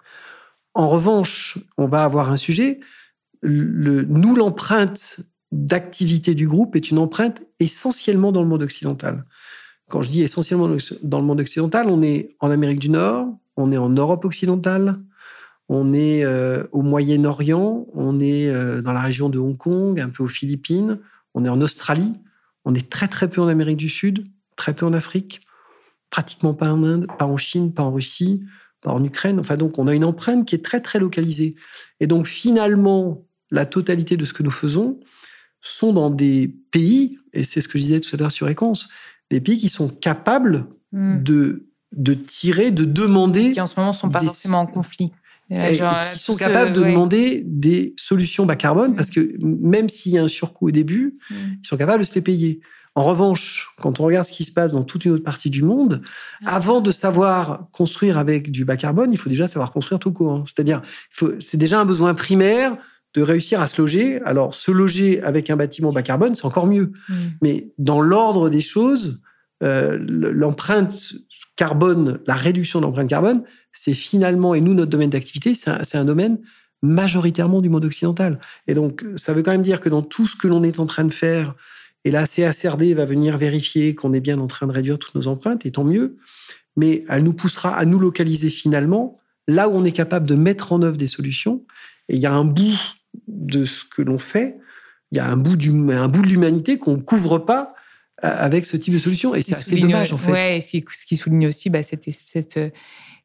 En 0.74 0.88
revanche, 0.88 1.58
on 1.78 1.86
va 1.86 2.04
avoir 2.04 2.30
un 2.30 2.36
sujet. 2.36 2.78
Le, 3.40 4.02
nous, 4.02 4.36
l'empreinte 4.36 5.20
d'activité 5.50 6.34
du 6.34 6.46
groupe 6.46 6.76
est 6.76 6.90
une 6.90 6.98
empreinte 6.98 7.42
essentiellement 7.58 8.30
dans 8.30 8.42
le 8.42 8.48
monde 8.48 8.62
occidental. 8.62 9.24
Quand 9.88 10.02
je 10.02 10.10
dis 10.10 10.22
essentiellement 10.22 10.68
dans 11.02 11.20
le 11.20 11.24
monde 11.24 11.40
occidental, 11.40 11.88
on 11.88 12.02
est 12.02 12.36
en 12.40 12.50
Amérique 12.50 12.78
du 12.78 12.90
Nord, 12.90 13.26
on 13.56 13.72
est 13.72 13.78
en 13.78 13.88
Europe 13.88 14.24
occidentale, 14.24 14.98
on 15.68 15.92
est 15.92 16.24
euh, 16.24 16.64
au 16.72 16.82
Moyen-Orient, 16.82 17.86
on 17.94 18.20
est 18.20 18.48
euh, 18.48 18.82
dans 18.82 18.92
la 18.92 19.00
région 19.00 19.28
de 19.28 19.38
Hong 19.38 19.56
Kong, 19.56 19.98
un 20.00 20.10
peu 20.10 20.22
aux 20.22 20.28
Philippines, 20.28 20.98
on 21.34 21.44
est 21.44 21.48
en 21.48 21.60
Australie, 21.60 22.14
on 22.64 22.74
est 22.74 22.90
très 22.90 23.08
très 23.08 23.28
peu 23.28 23.40
en 23.40 23.48
Amérique 23.48 23.78
du 23.78 23.88
Sud, 23.88 24.26
très 24.56 24.74
peu 24.74 24.84
en 24.84 24.92
Afrique, 24.92 25.40
pratiquement 26.10 26.54
pas 26.54 26.70
en 26.70 26.82
Inde, 26.84 27.06
pas 27.18 27.26
en 27.26 27.36
Chine, 27.36 27.72
pas 27.72 27.82
en 27.82 27.92
Russie, 27.92 28.44
pas 28.82 28.90
en 28.90 29.02
Ukraine. 29.02 29.40
Enfin 29.40 29.56
donc 29.56 29.78
on 29.78 29.86
a 29.88 29.94
une 29.94 30.04
empreinte 30.04 30.46
qui 30.46 30.54
est 30.54 30.64
très 30.64 30.80
très 30.80 30.98
localisée. 30.98 31.54
Et 32.00 32.06
donc 32.06 32.26
finalement, 32.26 33.24
la 33.50 33.64
totalité 33.64 34.18
de 34.18 34.24
ce 34.26 34.34
que 34.34 34.42
nous 34.42 34.50
faisons 34.50 35.00
sont 35.60 35.92
dans 35.92 36.10
des 36.10 36.48
pays, 36.70 37.18
et 37.32 37.44
c'est 37.44 37.60
ce 37.60 37.68
que 37.68 37.78
je 37.78 37.84
disais 37.84 38.00
tout 38.00 38.14
à 38.14 38.18
l'heure 38.18 38.32
sur 38.32 38.46
Récons, 38.46 38.74
des 39.30 39.40
pays 39.40 39.58
qui 39.58 39.68
sont 39.68 39.88
capables 39.88 40.66
hmm. 40.92 41.22
de, 41.22 41.68
de 41.92 42.14
tirer, 42.14 42.70
de 42.70 42.84
demander. 42.84 43.50
Qui 43.50 43.60
en 43.60 43.66
ce 43.66 43.74
moment 43.78 43.92
ne 43.92 43.96
sont 43.96 44.08
pas 44.08 44.20
forcément 44.20 44.60
en 44.60 44.66
conflit. 44.66 45.12
qui 45.50 46.18
sont 46.18 46.36
capables 46.36 46.72
de 46.72 46.82
demander 46.82 47.42
des 47.46 47.94
solutions 47.96 48.46
bas 48.46 48.56
carbone, 48.56 48.92
hmm. 48.92 48.96
parce 48.96 49.10
que 49.10 49.36
même 49.40 49.88
s'il 49.88 50.12
y 50.12 50.18
a 50.18 50.22
un 50.22 50.28
surcoût 50.28 50.68
au 50.68 50.70
début, 50.70 51.18
hmm. 51.30 51.34
ils 51.62 51.66
sont 51.66 51.76
capables 51.76 52.00
de 52.00 52.08
se 52.08 52.14
les 52.14 52.22
payer. 52.22 52.60
En 52.94 53.04
revanche, 53.04 53.70
quand 53.80 54.00
on 54.00 54.04
regarde 54.04 54.26
ce 54.26 54.32
qui 54.32 54.44
se 54.44 54.50
passe 54.50 54.72
dans 54.72 54.82
toute 54.82 55.04
une 55.04 55.12
autre 55.12 55.24
partie 55.24 55.50
du 55.50 55.62
monde, 55.62 56.02
ah. 56.44 56.56
avant 56.56 56.80
de 56.80 56.90
savoir 56.90 57.68
construire 57.70 58.18
avec 58.18 58.50
du 58.50 58.64
bas 58.64 58.76
carbone, 58.76 59.12
il 59.12 59.18
faut 59.18 59.28
déjà 59.30 59.46
savoir 59.46 59.70
construire 59.70 60.00
tout 60.00 60.10
court. 60.10 60.32
Hein. 60.32 60.44
C'est-à-dire, 60.46 60.82
c'est 61.38 61.58
déjà 61.58 61.80
un 61.80 61.84
besoin 61.84 62.14
primaire 62.14 62.76
de 63.18 63.22
réussir 63.22 63.60
à 63.60 63.68
se 63.68 63.80
loger. 63.82 64.20
Alors, 64.22 64.54
se 64.54 64.70
loger 64.70 65.20
avec 65.22 65.50
un 65.50 65.56
bâtiment 65.56 65.92
bas 65.92 66.02
carbone, 66.02 66.34
c'est 66.34 66.44
encore 66.44 66.66
mieux. 66.66 66.92
Mm. 67.08 67.14
Mais 67.42 67.68
dans 67.78 68.00
l'ordre 68.00 68.48
des 68.48 68.60
choses, 68.60 69.20
euh, 69.64 69.98
l'empreinte 70.00 71.14
carbone, 71.56 72.20
la 72.26 72.34
réduction 72.34 72.78
de 72.78 72.84
l'empreinte 72.84 73.08
carbone, 73.08 73.42
c'est 73.72 73.94
finalement, 73.94 74.54
et 74.54 74.60
nous, 74.60 74.74
notre 74.74 74.90
domaine 74.90 75.10
d'activité, 75.10 75.54
c'est 75.54 75.96
un, 75.96 76.04
domaine 76.04 76.38
majoritairement 76.82 77.60
du 77.60 77.68
monde 77.68 77.84
occidental. 77.84 78.38
Et 78.68 78.74
donc, 78.74 79.04
ça 79.16 79.32
veut 79.32 79.42
quand 79.42 79.50
même 79.50 79.62
dire 79.62 79.80
que 79.80 79.88
dans 79.88 80.02
tout 80.02 80.28
ce 80.28 80.36
que 80.36 80.46
l'on 80.46 80.62
est 80.62 80.78
en 80.78 80.86
train 80.86 81.04
de 81.04 81.12
faire, 81.12 81.56
et 82.04 82.12
la 82.12 82.26
CACRD 82.26 82.94
va 82.94 83.04
venir 83.04 83.36
vérifier 83.36 83.96
qu'on 83.96 84.12
est 84.12 84.20
bien 84.20 84.38
en 84.38 84.46
train 84.46 84.68
de 84.68 84.72
réduire 84.72 85.00
toutes 85.00 85.16
nos 85.16 85.26
empreintes, 85.26 85.66
et 85.66 85.72
tant 85.72 85.82
mieux, 85.82 86.16
mais 86.76 87.04
elle 87.08 87.24
nous 87.24 87.32
poussera 87.32 87.76
à 87.76 87.84
nous 87.84 87.98
localiser 87.98 88.50
finalement 88.50 89.18
là 89.48 89.68
où 89.68 89.72
on 89.72 89.84
est 89.84 89.92
capable 89.92 90.26
de 90.26 90.36
mettre 90.36 90.72
en 90.72 90.82
œuvre 90.82 90.96
des 90.96 91.08
solutions. 91.08 91.64
Et 92.08 92.14
il 92.14 92.20
y 92.20 92.26
a 92.26 92.32
un 92.32 92.44
bout 92.44 92.78
de 93.26 93.64
ce 93.64 93.84
que 93.84 94.02
l'on 94.02 94.18
fait, 94.18 94.58
il 95.10 95.18
y 95.18 95.20
a 95.20 95.26
un 95.26 95.36
bout, 95.36 95.56
du, 95.56 95.70
un 95.70 96.08
bout 96.08 96.22
de 96.22 96.28
l'humanité 96.28 96.78
qu'on 96.78 96.96
ne 96.96 97.02
couvre 97.02 97.38
pas 97.38 97.74
euh, 98.24 98.34
avec 98.36 98.66
ce 98.66 98.76
type 98.76 98.92
de 98.92 98.98
solution. 98.98 99.34
Et 99.34 99.42
c'est 99.42 99.54
assez 99.54 99.80
dommage, 99.80 100.12
en 100.12 100.18
fait. 100.18 100.60
Ce 100.60 101.06
qui 101.06 101.16
souligne 101.16 101.46
aussi 101.48 101.70
bah, 101.70 101.82
cette, 101.82 102.04
cette, 102.10 102.58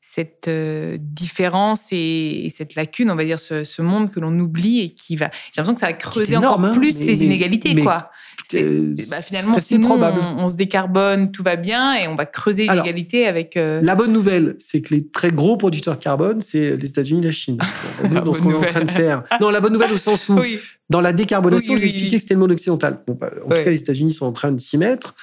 cette 0.05 0.49
euh, 0.49 0.97
différence 0.99 1.85
et, 1.91 2.51
cette 2.53 2.75
lacune, 2.75 3.09
on 3.09 3.15
va 3.15 3.23
dire, 3.23 3.39
ce, 3.39 3.81
monde 3.81 4.11
que 4.11 4.19
l'on 4.19 4.37
oublie 4.37 4.81
et 4.81 4.89
qui 4.89 5.15
va. 5.15 5.31
J'ai 5.53 5.61
l'impression 5.61 5.73
que 5.75 5.79
ça 5.79 5.85
va 5.87 5.93
creuser 5.93 6.35
encore 6.35 6.63
hein, 6.63 6.73
plus 6.73 6.99
les 6.99 7.23
inégalités, 7.23 7.73
quoi. 7.73 8.11
Bah, 8.51 9.21
finalement, 9.21 9.57
si 9.59 9.79
nous, 9.79 9.89
on, 9.89 10.49
se 10.49 10.55
décarbone, 10.55 11.31
tout 11.31 11.41
va 11.41 11.55
bien 11.55 11.95
et 11.95 12.09
on 12.09 12.15
va 12.15 12.25
creuser 12.25 12.67
l'inégalité 12.67 13.27
avec. 13.27 13.55
Euh, 13.55 13.79
la 13.81 13.95
bonne 13.95 14.11
nouvelle, 14.11 14.55
c'est 14.59 14.81
que 14.81 14.93
les 14.93 15.07
très 15.07 15.31
gros 15.31 15.55
producteurs 15.55 15.97
de 15.97 16.03
carbone, 16.03 16.41
c'est 16.41 16.75
les 16.75 16.85
États-Unis 16.89 17.21
et 17.21 17.25
la 17.25 17.31
Chine. 17.31 17.57
dans 18.03 18.33
ce 18.33 18.41
qu'on 18.41 18.51
est 18.51 18.55
en 18.55 18.61
train 18.61 18.83
de 18.83 18.91
faire. 18.91 19.23
Non, 19.39 19.49
la 19.49 19.61
bonne 19.61 19.73
nouvelle 19.73 19.93
au 19.93 19.97
sens 19.97 20.27
où, 20.27 20.37
dans 20.89 21.01
la 21.01 21.13
décarbonation, 21.13 21.77
j'ai 21.77 21.85
expliqué 21.85 22.17
que 22.17 22.21
c'était 22.21 22.33
le 22.33 22.41
monde 22.41 22.51
occidental. 22.51 22.99
Bah, 23.07 23.31
en 23.45 23.49
tout 23.49 23.55
cas, 23.55 23.69
les 23.69 23.79
États-Unis 23.79 24.11
sont 24.11 24.25
en 24.25 24.33
train 24.33 24.51
de 24.51 24.59
s'y 24.59 24.77
mettre. 24.77 25.15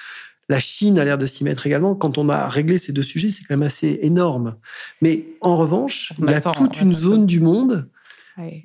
La 0.49 0.59
Chine 0.59 0.99
a 0.99 1.05
l'air 1.05 1.17
de 1.17 1.25
s'y 1.25 1.43
mettre 1.43 1.65
également. 1.65 1.95
Quand 1.95 2.17
on 2.17 2.29
a 2.29 2.49
réglé 2.49 2.77
ces 2.77 2.91
deux 2.91 3.03
sujets, 3.03 3.29
c'est 3.29 3.43
quand 3.43 3.55
même 3.55 3.63
assez 3.63 3.99
énorme. 4.01 4.55
Mais 5.01 5.25
en 5.41 5.55
revanche, 5.55 6.13
il 6.19 6.29
y 6.29 6.33
a 6.33 6.41
toute 6.41 6.81
une 6.81 6.93
zone 6.93 7.25
du 7.25 7.39
monde 7.39 7.87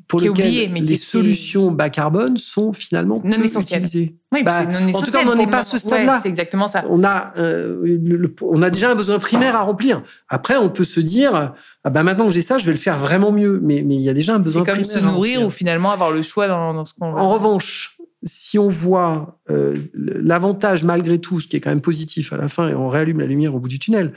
pour 0.09 0.21
lequel 0.21 0.73
les 0.73 0.97
solutions 0.97 1.71
bas 1.71 1.91
carbone 1.91 2.37
sont 2.37 2.73
finalement 2.73 3.21
non 3.25 3.43
essentielles. 3.43 3.87
Oui, 4.33 4.43
bah, 4.43 4.65
en 4.95 5.03
tout 5.03 5.11
cas, 5.11 5.21
on 5.23 5.35
n'en 5.35 5.39
est 5.39 5.51
pas 5.51 5.59
à 5.59 5.65
ce 5.65 5.79
stade-là. 5.79 6.21
c'est 6.23 6.29
exactement 6.29 6.69
ça. 6.69 6.85
On 6.89 7.05
a, 7.05 7.33
euh, 7.39 8.29
on 8.43 8.63
a 8.63 8.71
déjà 8.71 8.91
un 8.91 8.95
besoin 8.95 9.19
primaire 9.19 9.57
à 9.57 9.63
remplir. 9.63 10.03
Après, 10.29 10.57
on 10.57 10.69
peut 10.69 10.85
se 10.85 11.01
dire, 11.01 11.55
ah 11.85 11.91
bah 11.91 12.03
maintenant 12.03 12.27
que 12.27 12.33
j'ai 12.33 12.43
ça, 12.43 12.59
je 12.59 12.67
vais 12.67 12.73
le 12.73 12.79
faire 12.79 12.99
vraiment 12.99 13.33
mieux. 13.33 13.61
Mais, 13.63 13.83
mais 13.85 13.95
il 13.95 14.01
y 14.01 14.09
a 14.09 14.15
déjà 14.15 14.35
un 14.35 14.39
besoin 14.39 14.63
primaire. 14.63 14.85
C'est 14.87 14.93
comme 14.95 15.03
se 15.03 15.15
nourrir 15.15 15.47
ou 15.47 15.51
finalement 15.51 15.91
avoir 15.91 16.11
le 16.11 16.23
choix 16.23 16.49
dans, 16.49 16.75
dans 16.75 16.85
ce 16.85 16.95
qu'on. 16.95 17.17
En 17.17 17.31
revanche, 17.31 17.96
si 18.23 18.59
on 18.59 18.69
voit 18.69 19.41
euh, 19.51 19.77
l'avantage 19.95 20.85
malgré 20.85 21.19
tout, 21.19 21.41
ce 21.41 21.49
qui 21.49 21.57
est 21.57 21.61
quand 21.61 21.71
même 21.71 21.81
positif 21.81 22.33
à 22.33 22.37
la 22.37 22.49
fin, 22.49 22.69
et 22.69 22.75
on 22.75 22.89
réallume 22.89 23.21
la 23.21 23.27
lumière 23.27 23.55
au 23.55 23.61
bout 23.61 23.69
du 23.69 23.79
tunnel, 23.79 24.13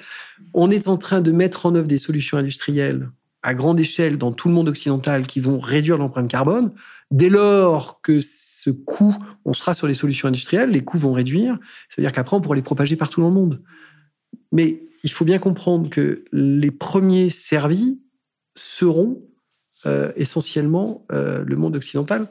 on 0.53 0.71
est 0.71 0.87
en 0.87 0.97
train 0.97 1.21
de 1.21 1.31
mettre 1.31 1.65
en 1.65 1.75
œuvre 1.75 1.87
des 1.87 1.97
solutions 1.97 2.37
industrielles 2.37 3.09
à 3.41 3.53
grande 3.53 3.79
échelle 3.79 4.17
dans 4.17 4.31
tout 4.31 4.49
le 4.49 4.53
monde 4.53 4.67
occidental 4.67 5.25
qui 5.25 5.39
vont 5.39 5.59
réduire 5.59 5.97
l'empreinte 5.97 6.29
carbone. 6.29 6.73
Dès 7.11 7.29
lors 7.29 8.01
que 8.01 8.19
ce 8.19 8.69
coût, 8.69 9.15
on 9.45 9.53
sera 9.53 9.73
sur 9.73 9.87
les 9.87 9.93
solutions 9.93 10.27
industrielles, 10.27 10.71
les 10.71 10.83
coûts 10.83 10.97
vont 10.97 11.13
réduire. 11.13 11.57
C'est-à-dire 11.87 12.11
qu'après, 12.11 12.35
on 12.35 12.41
pourra 12.41 12.55
les 12.55 12.61
propager 12.61 12.95
partout 12.97 13.21
dans 13.21 13.29
le 13.29 13.33
monde. 13.33 13.61
Mais 14.51 14.83
il 15.03 15.11
faut 15.11 15.25
bien 15.25 15.39
comprendre 15.39 15.89
que 15.89 16.25
les 16.33 16.71
premiers 16.71 17.29
servis 17.29 17.99
seront 18.55 19.23
euh, 19.85 20.11
essentiellement 20.17 21.05
euh, 21.11 21.43
le 21.45 21.55
monde 21.55 21.77
occidental 21.77 22.27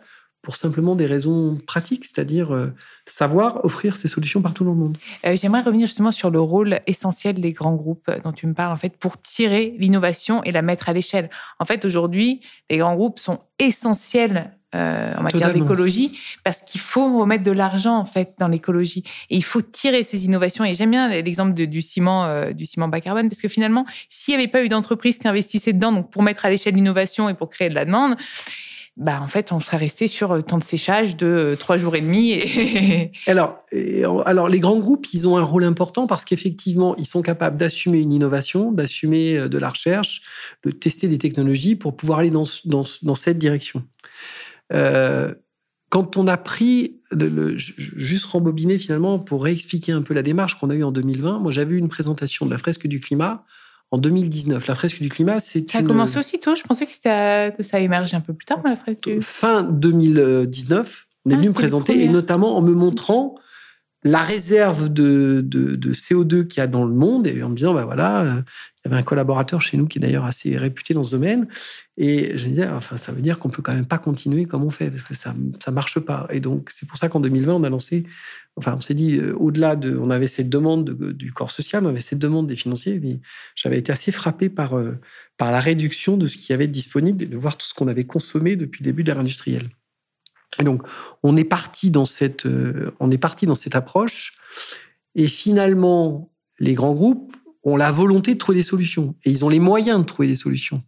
pour 0.49 0.57
simplement 0.57 0.97
des 0.97 1.05
raisons 1.05 1.59
pratiques, 1.67 2.07
c'est-à-dire 2.07 2.55
euh, 2.55 2.73
savoir 3.05 3.63
offrir 3.67 3.99
ces 3.99 4.09
solutions 4.09 4.41
partout 4.41 4.65
dans 4.65 4.71
le 4.71 4.79
monde. 4.79 4.97
Euh, 5.27 5.37
j'aimerais 5.37 5.61
revenir 5.61 5.89
justement 5.89 6.11
sur 6.11 6.31
le 6.31 6.41
rôle 6.41 6.81
essentiel 6.87 7.35
des 7.39 7.53
grands 7.53 7.75
groupes 7.75 8.11
dont 8.25 8.33
tu 8.33 8.47
me 8.47 8.55
parles, 8.55 8.73
en 8.73 8.79
fait, 8.79 8.97
pour 8.97 9.21
tirer 9.21 9.75
l'innovation 9.77 10.43
et 10.45 10.53
la 10.53 10.63
mettre 10.63 10.89
à 10.89 10.95
l'échelle. 10.95 11.29
En 11.59 11.67
fait, 11.67 11.85
aujourd'hui, 11.85 12.41
les 12.71 12.79
grands 12.79 12.95
groupes 12.95 13.19
sont 13.19 13.41
essentiels 13.59 14.51
euh, 14.75 15.15
en 15.19 15.23
matière 15.23 15.53
d'écologie 15.53 16.19
parce 16.45 16.63
qu'il 16.63 16.81
faut 16.81 17.19
remettre 17.21 17.45
de 17.45 17.51
l'argent 17.51 17.99
en 17.99 18.05
fait 18.05 18.35
dans 18.39 18.49
l'écologie 18.49 19.03
et 19.29 19.37
il 19.37 19.45
faut 19.45 19.63
tirer 19.63 20.03
ces 20.03 20.27
innovations 20.27 20.63
et 20.63 20.75
j'aime 20.75 20.91
bien 20.91 21.09
l'exemple 21.09 21.55
du 21.55 21.81
ciment 21.81 22.53
du 22.53 22.67
ciment 22.67 22.87
bas 22.87 23.01
carbone 23.01 23.31
parce 23.31 23.41
que 23.41 23.49
finalement 23.49 23.87
s'il 24.11 24.37
n'y 24.37 24.43
avait 24.43 24.51
pas 24.51 24.63
eu 24.63 24.69
d'entreprise 24.69 25.17
qui 25.17 25.27
investissait 25.27 25.73
dedans 25.73 25.93
donc 25.93 26.11
pour 26.11 26.23
mettre 26.23 26.45
à 26.45 26.51
l'échelle 26.51 26.75
l'innovation 26.75 27.31
et 27.31 27.35
pour 27.35 27.49
créer 27.49 27.71
de 27.71 27.75
la 27.75 27.87
demande 27.87 28.19
bah, 28.99 29.21
en 29.23 29.29
fait, 29.29 29.53
on 29.53 29.61
serait 29.61 29.77
resté 29.77 30.09
sur 30.09 30.35
le 30.35 30.43
temps 30.43 30.59
de 30.59 30.65
séchage 30.65 31.17
de 31.17 31.27
euh, 31.27 31.57
trois 31.57 31.79
jours 31.79 31.95
et 31.95 32.01
demi. 32.01 32.41
alors, 33.29 33.65
alors, 34.27 34.49
les 34.49 34.59
grands 34.59 34.79
groupes, 34.81 35.07
ils 35.15 35.29
ont 35.29 35.37
un 35.37 35.45
rôle 35.45 35.63
important 35.63 36.09
parce 36.09 36.25
qu'effectivement, 36.25 36.97
ils 36.97 37.07
sont 37.07 37.23
capables 37.23 37.57
d'assumer 37.57 37.99
une 38.01 38.13
innovation, 38.13 38.73
d'assumer 38.73 39.39
euh, 39.39 39.49
de 39.49 39.57
la 39.57 39.71
recherche, 39.71 40.23
de 40.65 40.73
tester 40.73 41.07
des 41.07 41.19
technologies 41.19 41.77
pour 41.77 41.97
pouvoir 41.97 42.19
aller 42.19 42.31
dans, 42.31 42.43
dans, 42.65 42.83
dans 43.03 43.15
cette 43.15 43.39
direction. 43.39 43.85
Euh, 44.73 45.33
quand 45.91 46.17
on 46.17 46.27
a 46.27 46.37
pris, 46.37 47.01
le, 47.13 47.57
juste 47.57 48.25
rembobiner 48.25 48.79
finalement 48.79 49.21
pour 49.21 49.45
réexpliquer 49.45 49.93
un 49.93 50.03
peu 50.03 50.13
la 50.13 50.25
démarche 50.25 50.57
qu'on 50.57 50.71
a 50.71 50.75
eue 50.75 50.83
en 50.83 50.91
2020, 50.91 51.39
moi 51.39 51.53
j'avais 51.53 51.77
eu 51.77 51.79
une 51.79 51.89
présentation 51.89 52.47
de 52.47 52.51
la 52.51 52.59
fresque 52.59 52.89
du 52.89 53.01
climat 53.01 53.45
en 53.90 53.98
2019. 53.98 54.66
La 54.66 54.74
fresque 54.74 55.01
du 55.01 55.09
climat, 55.09 55.40
c'est 55.40 55.70
Ça 55.70 55.79
a 55.79 55.83
commencé 55.83 56.18
aussi 56.18 56.38
tôt 56.38 56.55
Je 56.55 56.62
pensais 56.62 56.87
que, 56.87 57.57
que 57.57 57.62
ça 57.62 57.77
a 57.77 57.81
émergé 57.81 58.16
un 58.16 58.20
peu 58.20 58.35
plus 58.35 58.46
tard, 58.46 58.61
la 58.64 58.77
fresque 58.77 59.09
du... 59.09 59.22
Fin 59.22 59.62
2019, 59.62 61.07
on 61.24 61.31
est 61.31 61.35
ah, 61.35 61.37
venu 61.37 61.48
me 61.48 61.55
présenter, 61.55 62.05
et 62.05 62.09
notamment 62.09 62.57
en 62.57 62.62
me 62.62 62.72
montrant 62.72 63.35
la 64.05 64.22
réserve 64.22 64.88
de, 64.92 65.42
de, 65.44 65.92
CO2 65.92 66.46
qu'il 66.46 66.61
y 66.61 66.64
a 66.64 66.66
dans 66.66 66.85
le 66.85 66.94
monde, 66.94 67.27
et 67.27 67.42
en 67.42 67.48
me 67.48 67.57
disant, 67.57 67.74
bah 67.74 67.85
voilà, 67.85 68.20
euh, 68.20 68.42
il 68.77 68.88
y 68.88 68.92
avait 68.92 69.01
un 69.01 69.03
collaborateur 69.03 69.61
chez 69.61 69.77
nous 69.77 69.87
qui 69.87 69.98
est 69.98 70.01
d'ailleurs 70.01 70.24
assez 70.24 70.57
réputé 70.57 70.94
dans 70.94 71.03
ce 71.03 71.11
domaine, 71.12 71.48
et 71.96 72.38
je 72.38 72.44
me 72.44 72.51
disais, 72.51 72.68
enfin, 72.68 72.96
ça 72.96 73.11
veut 73.11 73.20
dire 73.20 73.38
qu'on 73.38 73.48
peut 73.48 73.62
quand 73.62 73.74
même 73.74 73.87
pas 73.87 73.98
continuer 73.98 74.44
comme 74.44 74.62
on 74.62 74.70
fait, 74.70 74.90
parce 74.90 75.03
que 75.03 75.14
ça 75.14 75.35
ne 75.35 75.72
marche 75.72 75.98
pas. 75.98 76.29
Et 76.31 76.40
donc, 76.40 76.70
c'est 76.70 76.87
pour 76.87 76.96
ça 76.96 77.09
qu'en 77.09 77.20
2020, 77.20 77.55
on 77.55 77.64
a 77.64 77.68
lancé 77.68 78.05
enfin, 78.59 78.75
on 78.77 78.81
s'est 78.81 78.94
dit, 78.94 79.16
euh, 79.16 79.35
au-delà 79.37 79.77
de, 79.77 79.97
on 79.97 80.11
avait 80.11 80.27
cette 80.27 80.51
demande 80.51 80.90
du 81.14 81.33
corps 81.33 81.51
social, 81.51 81.87
on 81.87 81.88
avait 81.88 82.01
cette 82.01 82.18
demande 82.18 82.47
des 82.47 82.57
financiers. 82.57 83.01
J'avais 83.55 83.79
été 83.79 83.92
assez 83.92 84.12
frappé 84.12 84.49
par, 84.49 84.77
euh, 84.77 84.99
par 85.37 85.53
la 85.53 85.61
réduction 85.61 86.16
de 86.16 86.27
ce 86.27 86.37
qui 86.37 86.53
avait 86.53 86.66
disponible 86.66 87.23
et 87.23 87.27
de 87.27 87.37
voir 87.37 87.57
tout 87.57 87.66
ce 87.66 87.75
qu'on 87.75 87.88
avait 87.88 88.05
consommé 88.05 88.57
depuis 88.57 88.83
le 88.83 88.85
début 88.85 89.05
de 89.05 89.09
l'ère 89.09 89.21
industrielle. 89.21 89.71
Et 90.59 90.64
donc, 90.64 90.83
on 91.23 91.37
est 91.37 91.44
parti 91.44 91.90
dans 91.90 92.05
cette, 92.05 92.47
euh, 92.47 92.90
on 93.01 93.11
est 93.11 93.18
parti 93.18 93.47
dans 93.47 93.55
cette 93.55 93.77
approche. 93.77 94.37
Et 95.14 95.29
finalement, 95.29 96.31
les 96.59 96.75
grands 96.75 96.94
groupes 96.94 97.37
ont 97.64 97.77
la 97.77 97.90
volonté 97.90 98.35
de 98.35 98.38
trouver 98.38 98.59
des 98.59 98.64
solutions 98.64 99.14
et 99.25 99.31
ils 99.31 99.44
ont 99.44 99.49
les 99.49 99.59
moyens 99.59 99.99
de 100.01 100.05
trouver 100.05 100.29
des 100.29 100.35
solutions. 100.35 100.83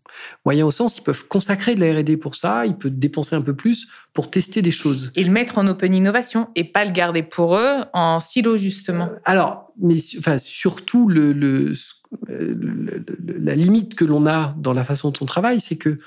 Moyens 0.44 0.68
au 0.68 0.70
sens, 0.70 0.98
ils 0.98 1.02
peuvent 1.02 1.26
consacrer 1.26 1.74
de 1.74 1.84
la 1.84 1.98
R&D 1.98 2.16
pour 2.16 2.36
ça, 2.36 2.64
ils 2.64 2.76
peuvent 2.76 2.96
dépenser 2.96 3.34
un 3.34 3.42
peu 3.42 3.54
plus 3.54 3.88
pour 4.14 4.30
tester 4.30 4.62
des 4.62 4.70
choses. 4.70 5.10
Et 5.16 5.24
le 5.24 5.30
mettre 5.30 5.58
en 5.58 5.66
open 5.66 5.94
innovation 5.94 6.48
et 6.54 6.64
pas 6.64 6.84
le 6.84 6.92
garder 6.92 7.22
pour 7.22 7.56
eux 7.56 7.80
en 7.92 8.20
silo 8.20 8.56
justement. 8.56 9.06
Euh, 9.06 9.18
alors, 9.24 9.72
mais 9.80 9.96
enfin, 10.18 10.38
surtout 10.38 11.08
le, 11.08 11.32
le, 11.32 11.72
la 12.28 13.54
limite 13.54 13.94
que 13.94 14.04
l'on 14.04 14.26
a 14.26 14.54
dans 14.58 14.72
la 14.72 14.84
façon 14.84 15.10
dont 15.10 15.18
on 15.22 15.26
travaille, 15.26 15.60
c'est 15.60 15.76
que 15.76 15.98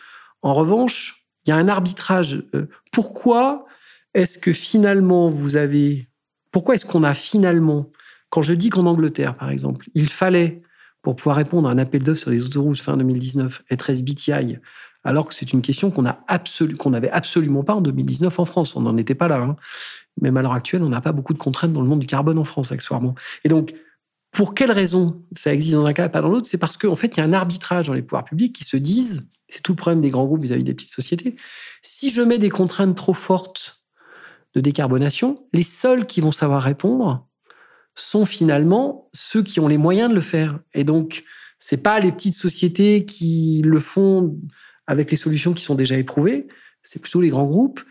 en 0.41 0.53
revanche, 0.53 1.25
il 1.45 1.49
y 1.49 1.53
a 1.53 1.57
un 1.57 1.67
arbitrage. 1.67 2.43
Euh, 2.55 2.67
pourquoi 2.91 3.65
est-ce 4.13 4.37
que 4.37 4.53
finalement 4.53 5.29
vous 5.29 5.55
avez 5.55 6.07
pourquoi 6.51 6.75
est-ce 6.75 6.85
qu'on 6.85 7.03
a 7.03 7.15
finalement 7.15 7.91
quand 8.33 8.41
je 8.41 8.55
dis 8.55 8.71
qu'en 8.71 8.87
Angleterre, 8.87 9.37
par 9.37 9.51
exemple, 9.51 9.87
il 9.93 10.09
fallait, 10.09 10.63
pour 11.03 11.15
pouvoir 11.15 11.35
répondre 11.35 11.69
à 11.69 11.71
un 11.71 11.77
appel 11.77 12.01
d'offres 12.01 12.21
sur 12.21 12.31
les 12.31 12.43
autoroutes 12.43 12.79
fin 12.79 12.97
2019, 12.97 13.61
être 13.69 13.91
SBTI, 13.91 14.57
alors 15.03 15.27
que 15.27 15.35
c'est 15.35 15.53
une 15.53 15.61
question 15.61 15.91
qu'on 15.91 16.01
n'avait 16.01 17.11
absolument 17.11 17.63
pas 17.63 17.75
en 17.75 17.81
2019 17.81 18.39
en 18.39 18.45
France. 18.45 18.75
On 18.75 18.81
n'en 18.81 18.97
était 18.97 19.13
pas 19.13 19.27
là. 19.27 19.37
Hein. 19.37 19.55
Même 20.19 20.35
à 20.37 20.41
l'heure 20.41 20.53
actuelle, 20.53 20.81
on 20.81 20.89
n'a 20.89 20.99
pas 20.99 21.11
beaucoup 21.11 21.33
de 21.33 21.37
contraintes 21.37 21.73
dans 21.73 21.83
le 21.83 21.87
monde 21.87 21.99
du 21.99 22.07
carbone 22.07 22.39
en 22.39 22.43
France, 22.43 22.71
accessoirement. 22.71 23.13
Et 23.43 23.49
donc, 23.49 23.75
pour 24.31 24.55
quelle 24.55 24.71
raison 24.71 25.21
ça 25.35 25.53
existe 25.53 25.75
dans 25.75 25.85
un 25.85 25.93
cas 25.93 26.07
et 26.07 26.09
pas 26.09 26.21
dans 26.21 26.29
l'autre? 26.29 26.47
C'est 26.47 26.57
parce 26.57 26.75
qu'en 26.75 26.95
fait, 26.95 27.15
il 27.15 27.19
y 27.19 27.21
a 27.21 27.25
un 27.25 27.33
arbitrage 27.33 27.85
dans 27.85 27.93
les 27.93 28.01
pouvoirs 28.01 28.25
publics 28.25 28.55
qui 28.55 28.63
se 28.63 28.77
disent, 28.77 29.27
c'est 29.47 29.61
tout 29.61 29.73
le 29.73 29.77
problème 29.77 30.01
des 30.01 30.09
grands 30.09 30.25
groupes 30.25 30.41
vis-à-vis 30.41 30.63
des 30.63 30.73
petites 30.73 30.89
sociétés, 30.89 31.35
si 31.83 32.09
je 32.09 32.23
mets 32.23 32.39
des 32.39 32.49
contraintes 32.49 32.97
trop 32.97 33.13
fortes 33.13 33.83
de 34.55 34.59
décarbonation, 34.59 35.45
les 35.53 35.61
seuls 35.61 36.07
qui 36.07 36.19
vont 36.19 36.31
savoir 36.31 36.63
répondre, 36.63 37.27
sont 37.95 38.25
finalement 38.25 39.09
ceux 39.13 39.43
qui 39.43 39.59
ont 39.59 39.67
les 39.67 39.77
moyens 39.77 40.09
de 40.09 40.15
le 40.15 40.21
faire. 40.21 40.59
Et 40.73 40.83
donc, 40.83 41.23
c'est 41.59 41.77
pas 41.77 41.99
les 41.99 42.11
petites 42.11 42.35
sociétés 42.35 43.05
qui 43.05 43.61
le 43.63 43.79
font 43.79 44.35
avec 44.87 45.11
les 45.11 45.17
solutions 45.17 45.53
qui 45.53 45.63
sont 45.63 45.75
déjà 45.75 45.97
éprouvées, 45.97 46.47
c'est 46.83 47.01
plutôt 47.01 47.21
les 47.21 47.29
grands 47.29 47.45
groupes. 47.45 47.81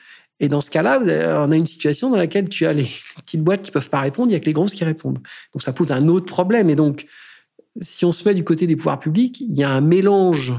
Et 0.40 0.48
dans 0.48 0.60
ce 0.60 0.70
cas-là, 0.70 1.00
on 1.46 1.52
a 1.52 1.56
une 1.56 1.66
situation 1.66 2.10
dans 2.10 2.16
laquelle 2.16 2.48
tu 2.48 2.66
as 2.66 2.72
les 2.72 2.88
petites 3.16 3.42
boîtes 3.42 3.62
qui 3.62 3.70
peuvent 3.70 3.88
pas 3.88 4.00
répondre, 4.00 4.30
il 4.30 4.34
y 4.34 4.36
a 4.36 4.40
que 4.40 4.46
les 4.46 4.52
grosses 4.52 4.74
qui 4.74 4.84
répondent. 4.84 5.20
Donc 5.52 5.62
ça 5.62 5.72
pose 5.72 5.92
un 5.92 6.08
autre 6.08 6.26
problème. 6.26 6.68
Et 6.68 6.74
donc, 6.74 7.06
si 7.80 8.04
on 8.04 8.12
se 8.12 8.28
met 8.28 8.34
du 8.34 8.44
côté 8.44 8.66
des 8.66 8.76
pouvoirs 8.76 9.00
publics, 9.00 9.40
il 9.40 9.56
y 9.56 9.64
a 9.64 9.70
un 9.70 9.80
mélange, 9.80 10.52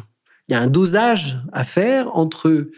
il 0.47 0.53
y 0.53 0.55
a 0.55 0.59
un 0.59 0.67
dosage 0.67 1.37
à 1.51 1.63
faire 1.63 2.15
entre 2.15 2.71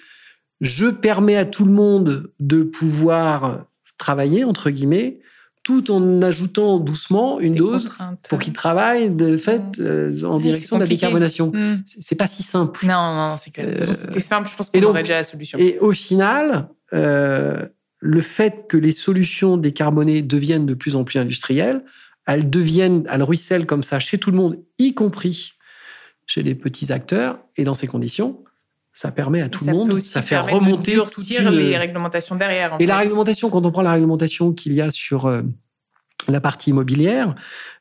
je 0.61 0.87
permets 0.87 1.35
à 1.35 1.45
tout 1.45 1.65
le 1.65 1.71
monde 1.71 2.31
de 2.39 2.63
pouvoir 2.63 3.65
travailler, 3.97 4.43
entre 4.43 4.69
guillemets, 4.69 5.19
tout 5.65 5.89
en 5.89 6.21
ajoutant 6.21 6.77
doucement 6.77 7.39
une 7.39 7.55
dose 7.55 7.89
pour 8.29 8.37
qu'ils 8.37 8.53
travaillent 8.53 9.09
de 9.09 9.35
fait 9.35 9.79
mmh. 9.79 9.81
euh, 9.81 10.23
en 10.23 10.39
direction 10.39 10.75
de 10.75 10.81
la 10.81 10.87
décarbonation. 10.87 11.51
Mmh. 11.51 11.81
C'est 11.85 12.13
pas 12.13 12.27
si 12.27 12.43
simple. 12.43 12.85
Non, 12.85 12.93
non, 12.93 13.35
c'est. 13.39 13.57
Euh, 13.57 13.75
c'était 13.95 14.19
simple, 14.19 14.47
je 14.47 14.55
pense 14.55 14.69
qu'on 14.69 14.83
aurait 14.83 15.01
déjà 15.01 15.15
la 15.15 15.23
solution. 15.23 15.57
Et 15.57 15.79
au 15.79 15.91
final, 15.91 16.69
euh, 16.93 17.65
le 17.97 18.21
fait 18.21 18.67
que 18.69 18.77
les 18.77 18.91
solutions 18.91 19.57
décarbonées 19.57 20.21
deviennent 20.21 20.67
de 20.67 20.75
plus 20.75 20.95
en 20.95 21.03
plus 21.03 21.17
industrielles, 21.17 21.83
elles 22.27 22.47
deviennent, 22.47 23.07
elles 23.11 23.23
ruissellent 23.23 23.65
comme 23.65 23.81
ça 23.81 23.99
chez 23.99 24.19
tout 24.19 24.29
le 24.29 24.37
monde, 24.37 24.59
y 24.77 24.93
compris 24.93 25.53
chez 26.27 26.43
les 26.43 26.53
petits 26.53 26.91
acteurs. 26.93 27.39
Et 27.57 27.63
dans 27.63 27.75
ces 27.75 27.87
conditions, 27.87 28.43
ça 28.95 29.11
permet 29.11 29.41
à 29.41 29.49
tout 29.49 29.65
le 29.65 29.73
monde, 29.73 29.99
ça 29.99 30.21
fait 30.21 30.37
remonter 30.37 30.95
toutes 30.95 31.29
les 31.29 31.77
réglementations 31.77 32.35
derrière. 32.35 32.77
et 32.79 32.85
la 32.85 32.97
réglementation, 32.97 33.49
quand 33.49 33.65
on 33.65 33.71
prend 33.71 33.81
la 33.81 33.91
réglementation 33.91 34.53
qu'il 34.53 34.71
y 34.71 34.81
a 34.81 34.89
sur 34.89 35.25
euh, 35.25 35.41
la 36.29 36.39
partie 36.39 36.69
immobilière, 36.69 37.35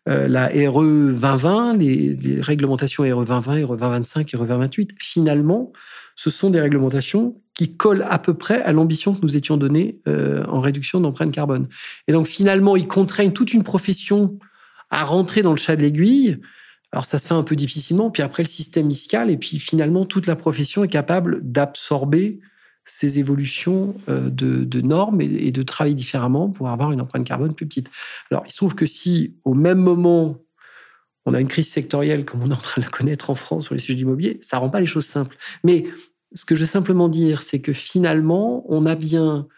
euh, 0.08 0.26
la 0.26 0.48
RE 0.48 0.82
2020, 0.82 1.76
les, 1.76 2.14
les, 2.14 2.40
réglementations 2.40 3.04
RE 3.04 3.24
2020, 3.24 3.64
RE 3.64 3.76
2025, 3.76 4.32
RE 4.32 4.38
2028, 4.38 4.90
finalement, 4.98 5.72
ce 6.16 6.30
sont 6.30 6.50
des 6.50 6.60
réglementations 6.60 7.36
qui 7.54 7.76
collent 7.76 8.06
à 8.10 8.18
peu 8.18 8.34
près 8.34 8.60
à 8.62 8.72
l'ambition 8.72 9.14
que 9.14 9.20
nous 9.22 9.36
étions 9.36 9.56
donnée 9.56 10.00
euh, 10.08 10.44
en 10.48 10.60
réduction 10.60 11.00
d'empreinte 11.00 11.30
carbone. 11.30 11.68
Et 12.08 12.12
donc 12.12 12.26
finalement, 12.26 12.74
ils 12.74 12.88
contraignent 12.88 13.32
toute 13.32 13.54
une 13.54 13.62
profession 13.62 14.36
à 14.90 15.04
rentrer 15.04 15.42
dans 15.42 15.52
le 15.52 15.58
chat 15.58 15.76
de 15.76 15.82
l'aiguille 15.82 16.40
alors 16.94 17.06
ça 17.06 17.18
se 17.18 17.26
fait 17.26 17.34
un 17.34 17.42
peu 17.42 17.56
difficilement, 17.56 18.08
puis 18.08 18.22
après 18.22 18.44
le 18.44 18.48
système 18.48 18.88
fiscal, 18.88 19.28
et 19.28 19.36
puis 19.36 19.58
finalement 19.58 20.06
toute 20.06 20.28
la 20.28 20.36
profession 20.36 20.84
est 20.84 20.88
capable 20.88 21.40
d'absorber 21.42 22.38
ces 22.84 23.18
évolutions 23.18 23.96
euh, 24.08 24.30
de, 24.30 24.80
normes 24.80 25.20
et, 25.20 25.50
de 25.50 25.62
travailler 25.64 25.96
différemment 25.96 26.50
pour 26.50 26.68
avoir 26.68 26.92
une 26.92 27.00
empreinte 27.00 27.26
carbone 27.26 27.52
plus 27.52 27.66
petite. 27.66 27.90
Alors 28.30 28.44
il 28.46 28.52
se 28.52 28.56
trouve 28.58 28.76
que 28.76 28.86
si 28.86 29.34
au 29.42 29.54
même 29.54 29.78
moment 29.78 30.38
on 31.26 31.34
a 31.34 31.40
une 31.40 31.48
crise 31.48 31.68
sectorielle 31.68 32.24
comme 32.24 32.44
on 32.44 32.50
est 32.52 32.54
en 32.54 32.58
train 32.58 32.80
de 32.80 32.86
la 32.86 32.92
connaître 32.92 33.28
en 33.28 33.34
France 33.34 33.64
sur 33.64 33.74
les 33.74 33.80
sujets 33.80 33.96
d'immobilier, 33.96 34.38
ça 34.40 34.58
rend 34.58 34.70
pas 34.70 34.80
les 34.80 34.86
choses 34.86 35.06
simples. 35.06 35.36
Mais 35.64 35.86
ce 36.32 36.44
que 36.44 36.54
je 36.54 36.60
veux 36.60 36.66
simplement 36.66 37.08
dire, 37.08 37.42
c'est 37.42 37.60
que 37.60 37.72
finalement 37.72 38.64
on 38.68 38.86
a 38.86 38.94
bien 38.94 39.48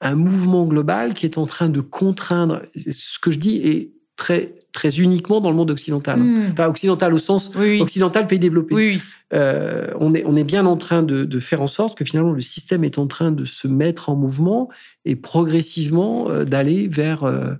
un 0.00 0.16
mouvement 0.16 0.66
global 0.66 1.14
qui 1.14 1.24
est 1.24 1.38
en 1.38 1.46
train 1.46 1.68
de 1.68 1.80
contraindre. 1.80 2.62
Ce 2.74 3.20
que 3.20 3.30
je 3.30 3.38
dis 3.38 3.58
est 3.58 3.92
très, 4.20 4.54
très 4.72 5.00
uniquement 5.00 5.40
dans 5.40 5.48
le 5.48 5.56
monde 5.56 5.70
occidental. 5.70 6.20
Hmm. 6.20 6.54
Pas 6.54 6.68
occidental 6.68 7.14
au 7.14 7.18
sens 7.18 7.50
occidental, 7.56 8.26
pays 8.26 8.38
développé. 8.38 8.74
Oui, 8.74 9.00
euh, 9.32 9.90
on, 9.98 10.14
est, 10.14 10.24
on 10.26 10.36
est 10.36 10.44
bien 10.44 10.66
en 10.66 10.76
train 10.76 11.02
de, 11.02 11.40
faire 11.40 11.62
en 11.62 11.66
sorte 11.66 11.96
que 11.96 12.04
finalement 12.04 12.32
le 12.32 12.42
système 12.42 12.84
est 12.84 12.98
en 12.98 13.06
train 13.06 13.32
de 13.32 13.46
se 13.46 13.66
mettre 13.66 14.10
en 14.10 14.16
mouvement 14.16 14.68
et 15.06 15.16
progressivement 15.16 16.28
euh, 16.28 16.44
d'aller 16.44 16.86
vers, 16.86 17.24
euh, 17.24 17.54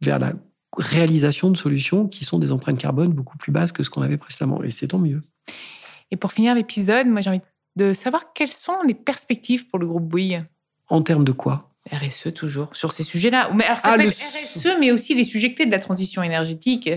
vers 0.00 0.18
la 0.18 0.32
réalisation 0.76 1.52
de 1.52 1.56
solutions 1.56 2.08
qui 2.08 2.24
sont 2.24 2.40
des 2.40 2.50
empreintes 2.50 2.78
carbone 2.78 3.12
beaucoup 3.12 3.38
plus 3.38 3.52
basses 3.52 3.70
que 3.70 3.84
ce 3.84 3.90
qu'on 3.90 4.02
avait 4.02 4.18
précédemment. 4.18 4.64
Et 4.64 4.70
c'est 4.70 4.88
tant 4.88 4.98
mieux. 4.98 5.22
Et 6.10 6.16
pour 6.16 6.32
finir 6.32 6.56
l'épisode, 6.56 7.06
moi 7.06 7.20
j'ai 7.20 7.30
envie 7.30 7.40
de 7.76 7.92
savoir 7.92 8.32
quelles 8.34 8.48
sont 8.48 8.82
les 8.84 8.94
perspectives 8.94 9.68
pour 9.68 9.78
le 9.78 9.86
groupe 9.86 10.08
Bouygues. 10.08 10.44
En 10.88 11.02
termes 11.02 11.24
de 11.24 11.32
quoi? 11.32 11.71
RSE 11.90 12.32
toujours, 12.34 12.68
sur 12.72 12.92
ces 12.92 13.02
sujets-là. 13.02 13.50
Mais 13.54 13.64
alors, 13.64 13.80
ça 13.80 13.96
ah, 13.98 14.02
RSE, 14.02 14.78
mais 14.78 14.92
aussi 14.92 15.14
les 15.14 15.24
sujets 15.24 15.54
clés 15.54 15.66
de 15.66 15.70
la 15.70 15.78
transition 15.78 16.22
énergétique. 16.22 16.90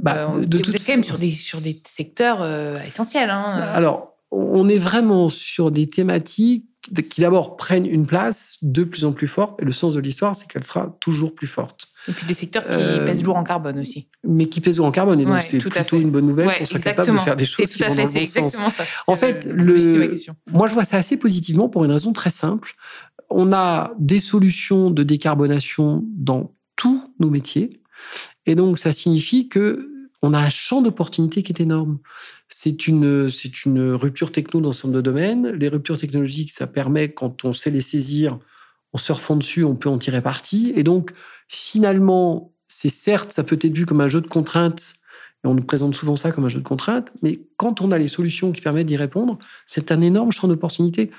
Bah, 0.00 0.30
euh, 0.34 0.44
de 0.44 0.58
vous 0.58 0.74
êtes 0.74 0.84
quand 0.84 0.92
même 0.92 1.04
sur 1.04 1.18
des, 1.18 1.30
sur 1.30 1.60
des 1.60 1.80
secteurs 1.84 2.42
euh, 2.42 2.80
essentiels. 2.82 3.30
Hein. 3.30 3.56
Bah, 3.58 3.72
alors, 3.72 4.16
on 4.30 4.68
est 4.68 4.78
vraiment 4.78 5.28
sur 5.28 5.70
des 5.70 5.88
thématiques 5.88 6.64
qui 7.10 7.20
d'abord 7.20 7.56
prennent 7.56 7.86
une 7.86 8.06
place 8.06 8.58
de 8.62 8.84
plus 8.84 9.04
en 9.04 9.12
plus 9.12 9.26
forte. 9.26 9.60
Et 9.60 9.64
le 9.64 9.72
sens 9.72 9.94
de 9.94 10.00
l'histoire, 10.00 10.36
c'est 10.36 10.46
qu'elle 10.46 10.62
sera 10.62 10.96
toujours 11.00 11.34
plus 11.34 11.48
forte. 11.48 11.88
Et 12.06 12.12
puis 12.12 12.26
des 12.26 12.34
secteurs 12.34 12.62
qui 12.62 12.70
euh, 12.70 13.04
pèsent 13.04 13.24
lourd 13.24 13.36
en 13.36 13.42
carbone 13.42 13.80
aussi. 13.80 14.08
Mais 14.22 14.46
qui 14.46 14.60
pèsent 14.60 14.78
lourd 14.78 14.86
en 14.86 14.92
carbone. 14.92 15.20
Et 15.20 15.24
donc, 15.24 15.42
c'est 15.42 15.58
plutôt 15.58 15.98
une 15.98 16.10
bonne 16.10 16.26
nouvelle 16.26 16.48
qu'on 16.56 16.64
soit 16.64 16.78
capable 16.78 17.12
de 17.12 17.18
faire 17.18 17.36
des 17.36 17.44
choses 17.44 17.72
qui 17.72 17.82
vont 17.82 17.94
dans 17.94 18.04
le 18.04 18.40
bon 18.40 18.48
sens. 18.48 18.74
Ça. 18.74 18.84
En 19.08 19.16
fait, 19.16 19.48
le, 19.52 20.14
moi, 20.52 20.68
je 20.68 20.74
vois 20.74 20.84
ça 20.84 20.96
assez 20.96 21.16
positivement 21.16 21.68
pour 21.68 21.84
une 21.84 21.92
raison 21.92 22.12
très 22.12 22.30
simple 22.30 22.74
on 23.30 23.52
a 23.52 23.94
des 23.98 24.20
solutions 24.20 24.90
de 24.90 25.02
décarbonation 25.02 26.04
dans 26.16 26.54
tous 26.76 27.02
nos 27.18 27.30
métiers. 27.30 27.80
Et 28.46 28.54
donc, 28.54 28.78
ça 28.78 28.92
signifie 28.92 29.48
que 29.48 29.90
on 30.22 30.32
a 30.32 30.40
un 30.40 30.48
champ 30.48 30.82
d'opportunités 30.82 31.42
qui 31.42 31.52
est 31.52 31.60
énorme. 31.60 31.98
C'est 32.48 32.88
une, 32.88 33.28
c'est 33.28 33.64
une 33.64 33.92
rupture 33.92 34.32
techno 34.32 34.60
dans 34.60 34.72
ce 34.72 34.86
de 34.86 35.00
domaines. 35.00 35.50
Les 35.50 35.68
ruptures 35.68 35.98
technologiques, 35.98 36.50
ça 36.50 36.66
permet, 36.66 37.12
quand 37.12 37.44
on 37.44 37.52
sait 37.52 37.70
les 37.70 37.82
saisir, 37.82 38.38
en 38.92 38.98
surfant 38.98 39.36
dessus, 39.36 39.62
on 39.62 39.76
peut 39.76 39.90
en 39.90 39.98
tirer 39.98 40.22
parti. 40.22 40.72
Et 40.74 40.82
donc, 40.82 41.12
finalement, 41.48 42.52
c'est 42.66 42.88
certes, 42.88 43.30
ça 43.30 43.44
peut 43.44 43.58
être 43.60 43.74
vu 43.74 43.86
comme 43.86 44.00
un 44.00 44.08
jeu 44.08 44.20
de 44.20 44.26
contraintes, 44.26 44.94
et 45.44 45.48
on 45.48 45.54
nous 45.54 45.62
présente 45.62 45.94
souvent 45.94 46.16
ça 46.16 46.32
comme 46.32 46.44
un 46.44 46.48
jeu 46.48 46.60
de 46.60 46.64
contraintes, 46.64 47.12
mais 47.22 47.40
quand 47.56 47.80
on 47.80 47.92
a 47.92 47.98
les 47.98 48.08
solutions 48.08 48.52
qui 48.52 48.62
permettent 48.62 48.86
d'y 48.86 48.96
répondre, 48.96 49.38
c'est 49.66 49.92
un 49.92 50.00
énorme 50.00 50.32
champ 50.32 50.48
d'opportunités. 50.48 51.10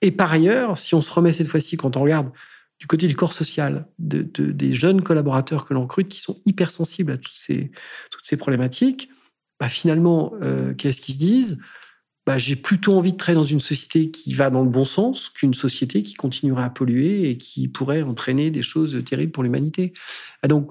Et 0.00 0.10
par 0.10 0.32
ailleurs, 0.32 0.76
si 0.78 0.94
on 0.94 1.00
se 1.00 1.12
remet 1.12 1.32
cette 1.32 1.48
fois-ci, 1.48 1.76
quand 1.76 1.96
on 1.96 2.02
regarde 2.02 2.30
du 2.78 2.86
côté 2.86 3.06
du 3.06 3.16
corps 3.16 3.32
social, 3.32 3.86
de, 3.98 4.22
des 4.22 4.72
jeunes 4.72 5.02
collaborateurs 5.02 5.64
que 5.64 5.74
l'on 5.74 5.82
recrute 5.82 6.08
qui 6.08 6.20
sont 6.20 6.40
hypersensibles 6.44 7.12
à 7.12 7.18
toutes 7.18 7.36
ces, 7.36 7.70
toutes 8.10 8.24
ces 8.24 8.36
problématiques, 8.36 9.08
bah 9.60 9.68
finalement, 9.68 10.34
euh, 10.42 10.74
qu'est-ce 10.74 11.00
qu'ils 11.00 11.14
se 11.14 11.20
disent? 11.20 11.58
Bah, 12.26 12.38
J'ai 12.38 12.56
plutôt 12.56 12.94
envie 12.94 13.12
de 13.12 13.16
travailler 13.16 13.40
dans 13.40 13.46
une 13.46 13.60
société 13.60 14.10
qui 14.10 14.34
va 14.34 14.50
dans 14.50 14.62
le 14.62 14.70
bon 14.70 14.84
sens 14.84 15.28
qu'une 15.28 15.54
société 15.54 16.02
qui 16.02 16.14
continuera 16.14 16.64
à 16.64 16.70
polluer 16.70 17.30
et 17.30 17.38
qui 17.38 17.68
pourrait 17.68 18.02
entraîner 18.02 18.50
des 18.50 18.62
choses 18.62 19.02
terribles 19.04 19.32
pour 19.32 19.42
l'humanité. 19.42 19.92
Donc, 20.46 20.70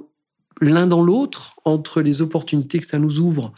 l'un 0.62 0.88
dans 0.88 1.04
l'autre, 1.04 1.56
entre 1.66 2.02
les 2.02 2.22
opportunités 2.22 2.80
que 2.80 2.86
ça 2.86 3.00
nous 3.00 3.20
ouvre 3.20 3.54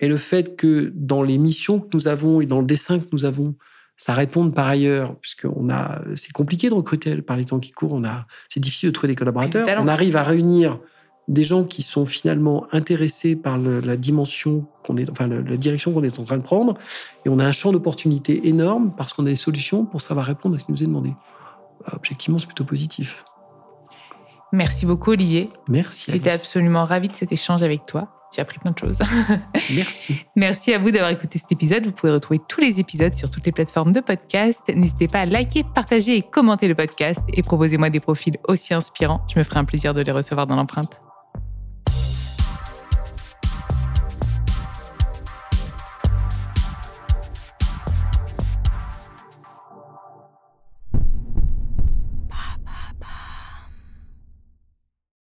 et 0.00 0.08
le 0.08 0.16
fait 0.16 0.56
que 0.56 0.92
dans 0.94 1.22
les 1.22 1.38
missions 1.38 1.80
que 1.80 1.88
nous 1.94 2.08
avons 2.08 2.40
et 2.40 2.46
dans 2.46 2.60
le 2.60 2.66
dessin 2.66 3.00
que 3.00 3.08
nous 3.12 3.24
avons, 3.24 3.56
ça 3.98 4.14
répond 4.14 4.48
par 4.50 4.68
ailleurs, 4.68 5.16
puisqu'on 5.16 5.68
a, 5.68 6.00
c'est 6.14 6.32
compliqué 6.32 6.70
de 6.70 6.74
recruter 6.74 7.20
par 7.20 7.36
les 7.36 7.44
temps 7.44 7.58
qui 7.58 7.72
courent, 7.72 7.92
on 7.92 8.04
a, 8.04 8.26
c'est 8.48 8.60
difficile 8.60 8.90
de 8.90 8.94
trouver 8.94 9.08
des 9.08 9.16
collaborateurs. 9.16 9.66
On 9.82 9.88
arrive 9.88 10.16
à 10.16 10.22
réunir 10.22 10.78
des 11.26 11.42
gens 11.42 11.64
qui 11.64 11.82
sont 11.82 12.06
finalement 12.06 12.66
intéressés 12.72 13.34
par 13.34 13.58
la 13.58 13.96
dimension 13.96 14.66
qu'on 14.86 14.96
est, 14.96 15.10
enfin 15.10 15.26
la 15.26 15.56
direction 15.56 15.92
qu'on 15.92 16.04
est 16.04 16.18
en 16.20 16.22
train 16.22 16.38
de 16.38 16.42
prendre, 16.42 16.78
et 17.26 17.28
on 17.28 17.40
a 17.40 17.44
un 17.44 17.52
champ 17.52 17.72
d'opportunités 17.72 18.48
énorme 18.48 18.94
parce 18.96 19.12
qu'on 19.12 19.26
a 19.26 19.30
des 19.30 19.36
solutions 19.36 19.84
pour 19.84 20.00
savoir 20.00 20.26
répondre 20.26 20.54
à 20.54 20.58
ce 20.58 20.64
qui 20.64 20.72
nous 20.72 20.82
est 20.82 20.86
demandé. 20.86 21.12
Objectivement, 21.92 22.38
c'est 22.38 22.46
plutôt 22.46 22.64
positif. 22.64 23.24
Merci 24.52 24.86
beaucoup, 24.86 25.10
Olivier. 25.10 25.50
Merci. 25.68 26.12
J'étais 26.12 26.30
absolument 26.30 26.84
ravie 26.84 27.08
de 27.08 27.16
cet 27.16 27.32
échange 27.32 27.62
avec 27.62 27.84
toi. 27.84 28.08
J'ai 28.34 28.42
appris 28.42 28.58
plein 28.58 28.72
de 28.72 28.78
choses. 28.78 28.98
Merci. 29.74 30.16
Merci 30.36 30.74
à 30.74 30.78
vous 30.78 30.90
d'avoir 30.90 31.10
écouté 31.10 31.38
cet 31.38 31.50
épisode. 31.52 31.86
Vous 31.86 31.92
pouvez 31.92 32.12
retrouver 32.12 32.40
tous 32.46 32.60
les 32.60 32.78
épisodes 32.78 33.14
sur 33.14 33.30
toutes 33.30 33.46
les 33.46 33.52
plateformes 33.52 33.92
de 33.92 34.00
podcast. 34.00 34.60
N'hésitez 34.68 35.06
pas 35.06 35.20
à 35.20 35.26
liker, 35.26 35.64
partager 35.74 36.16
et 36.16 36.22
commenter 36.22 36.68
le 36.68 36.74
podcast 36.74 37.20
et 37.32 37.42
proposez-moi 37.42 37.90
des 37.90 38.00
profils 38.00 38.36
aussi 38.48 38.74
inspirants. 38.74 39.22
Je 39.32 39.38
me 39.38 39.44
ferai 39.44 39.60
un 39.60 39.64
plaisir 39.64 39.94
de 39.94 40.02
les 40.02 40.12
recevoir 40.12 40.46
dans 40.46 40.56
l'empreinte. 40.56 41.00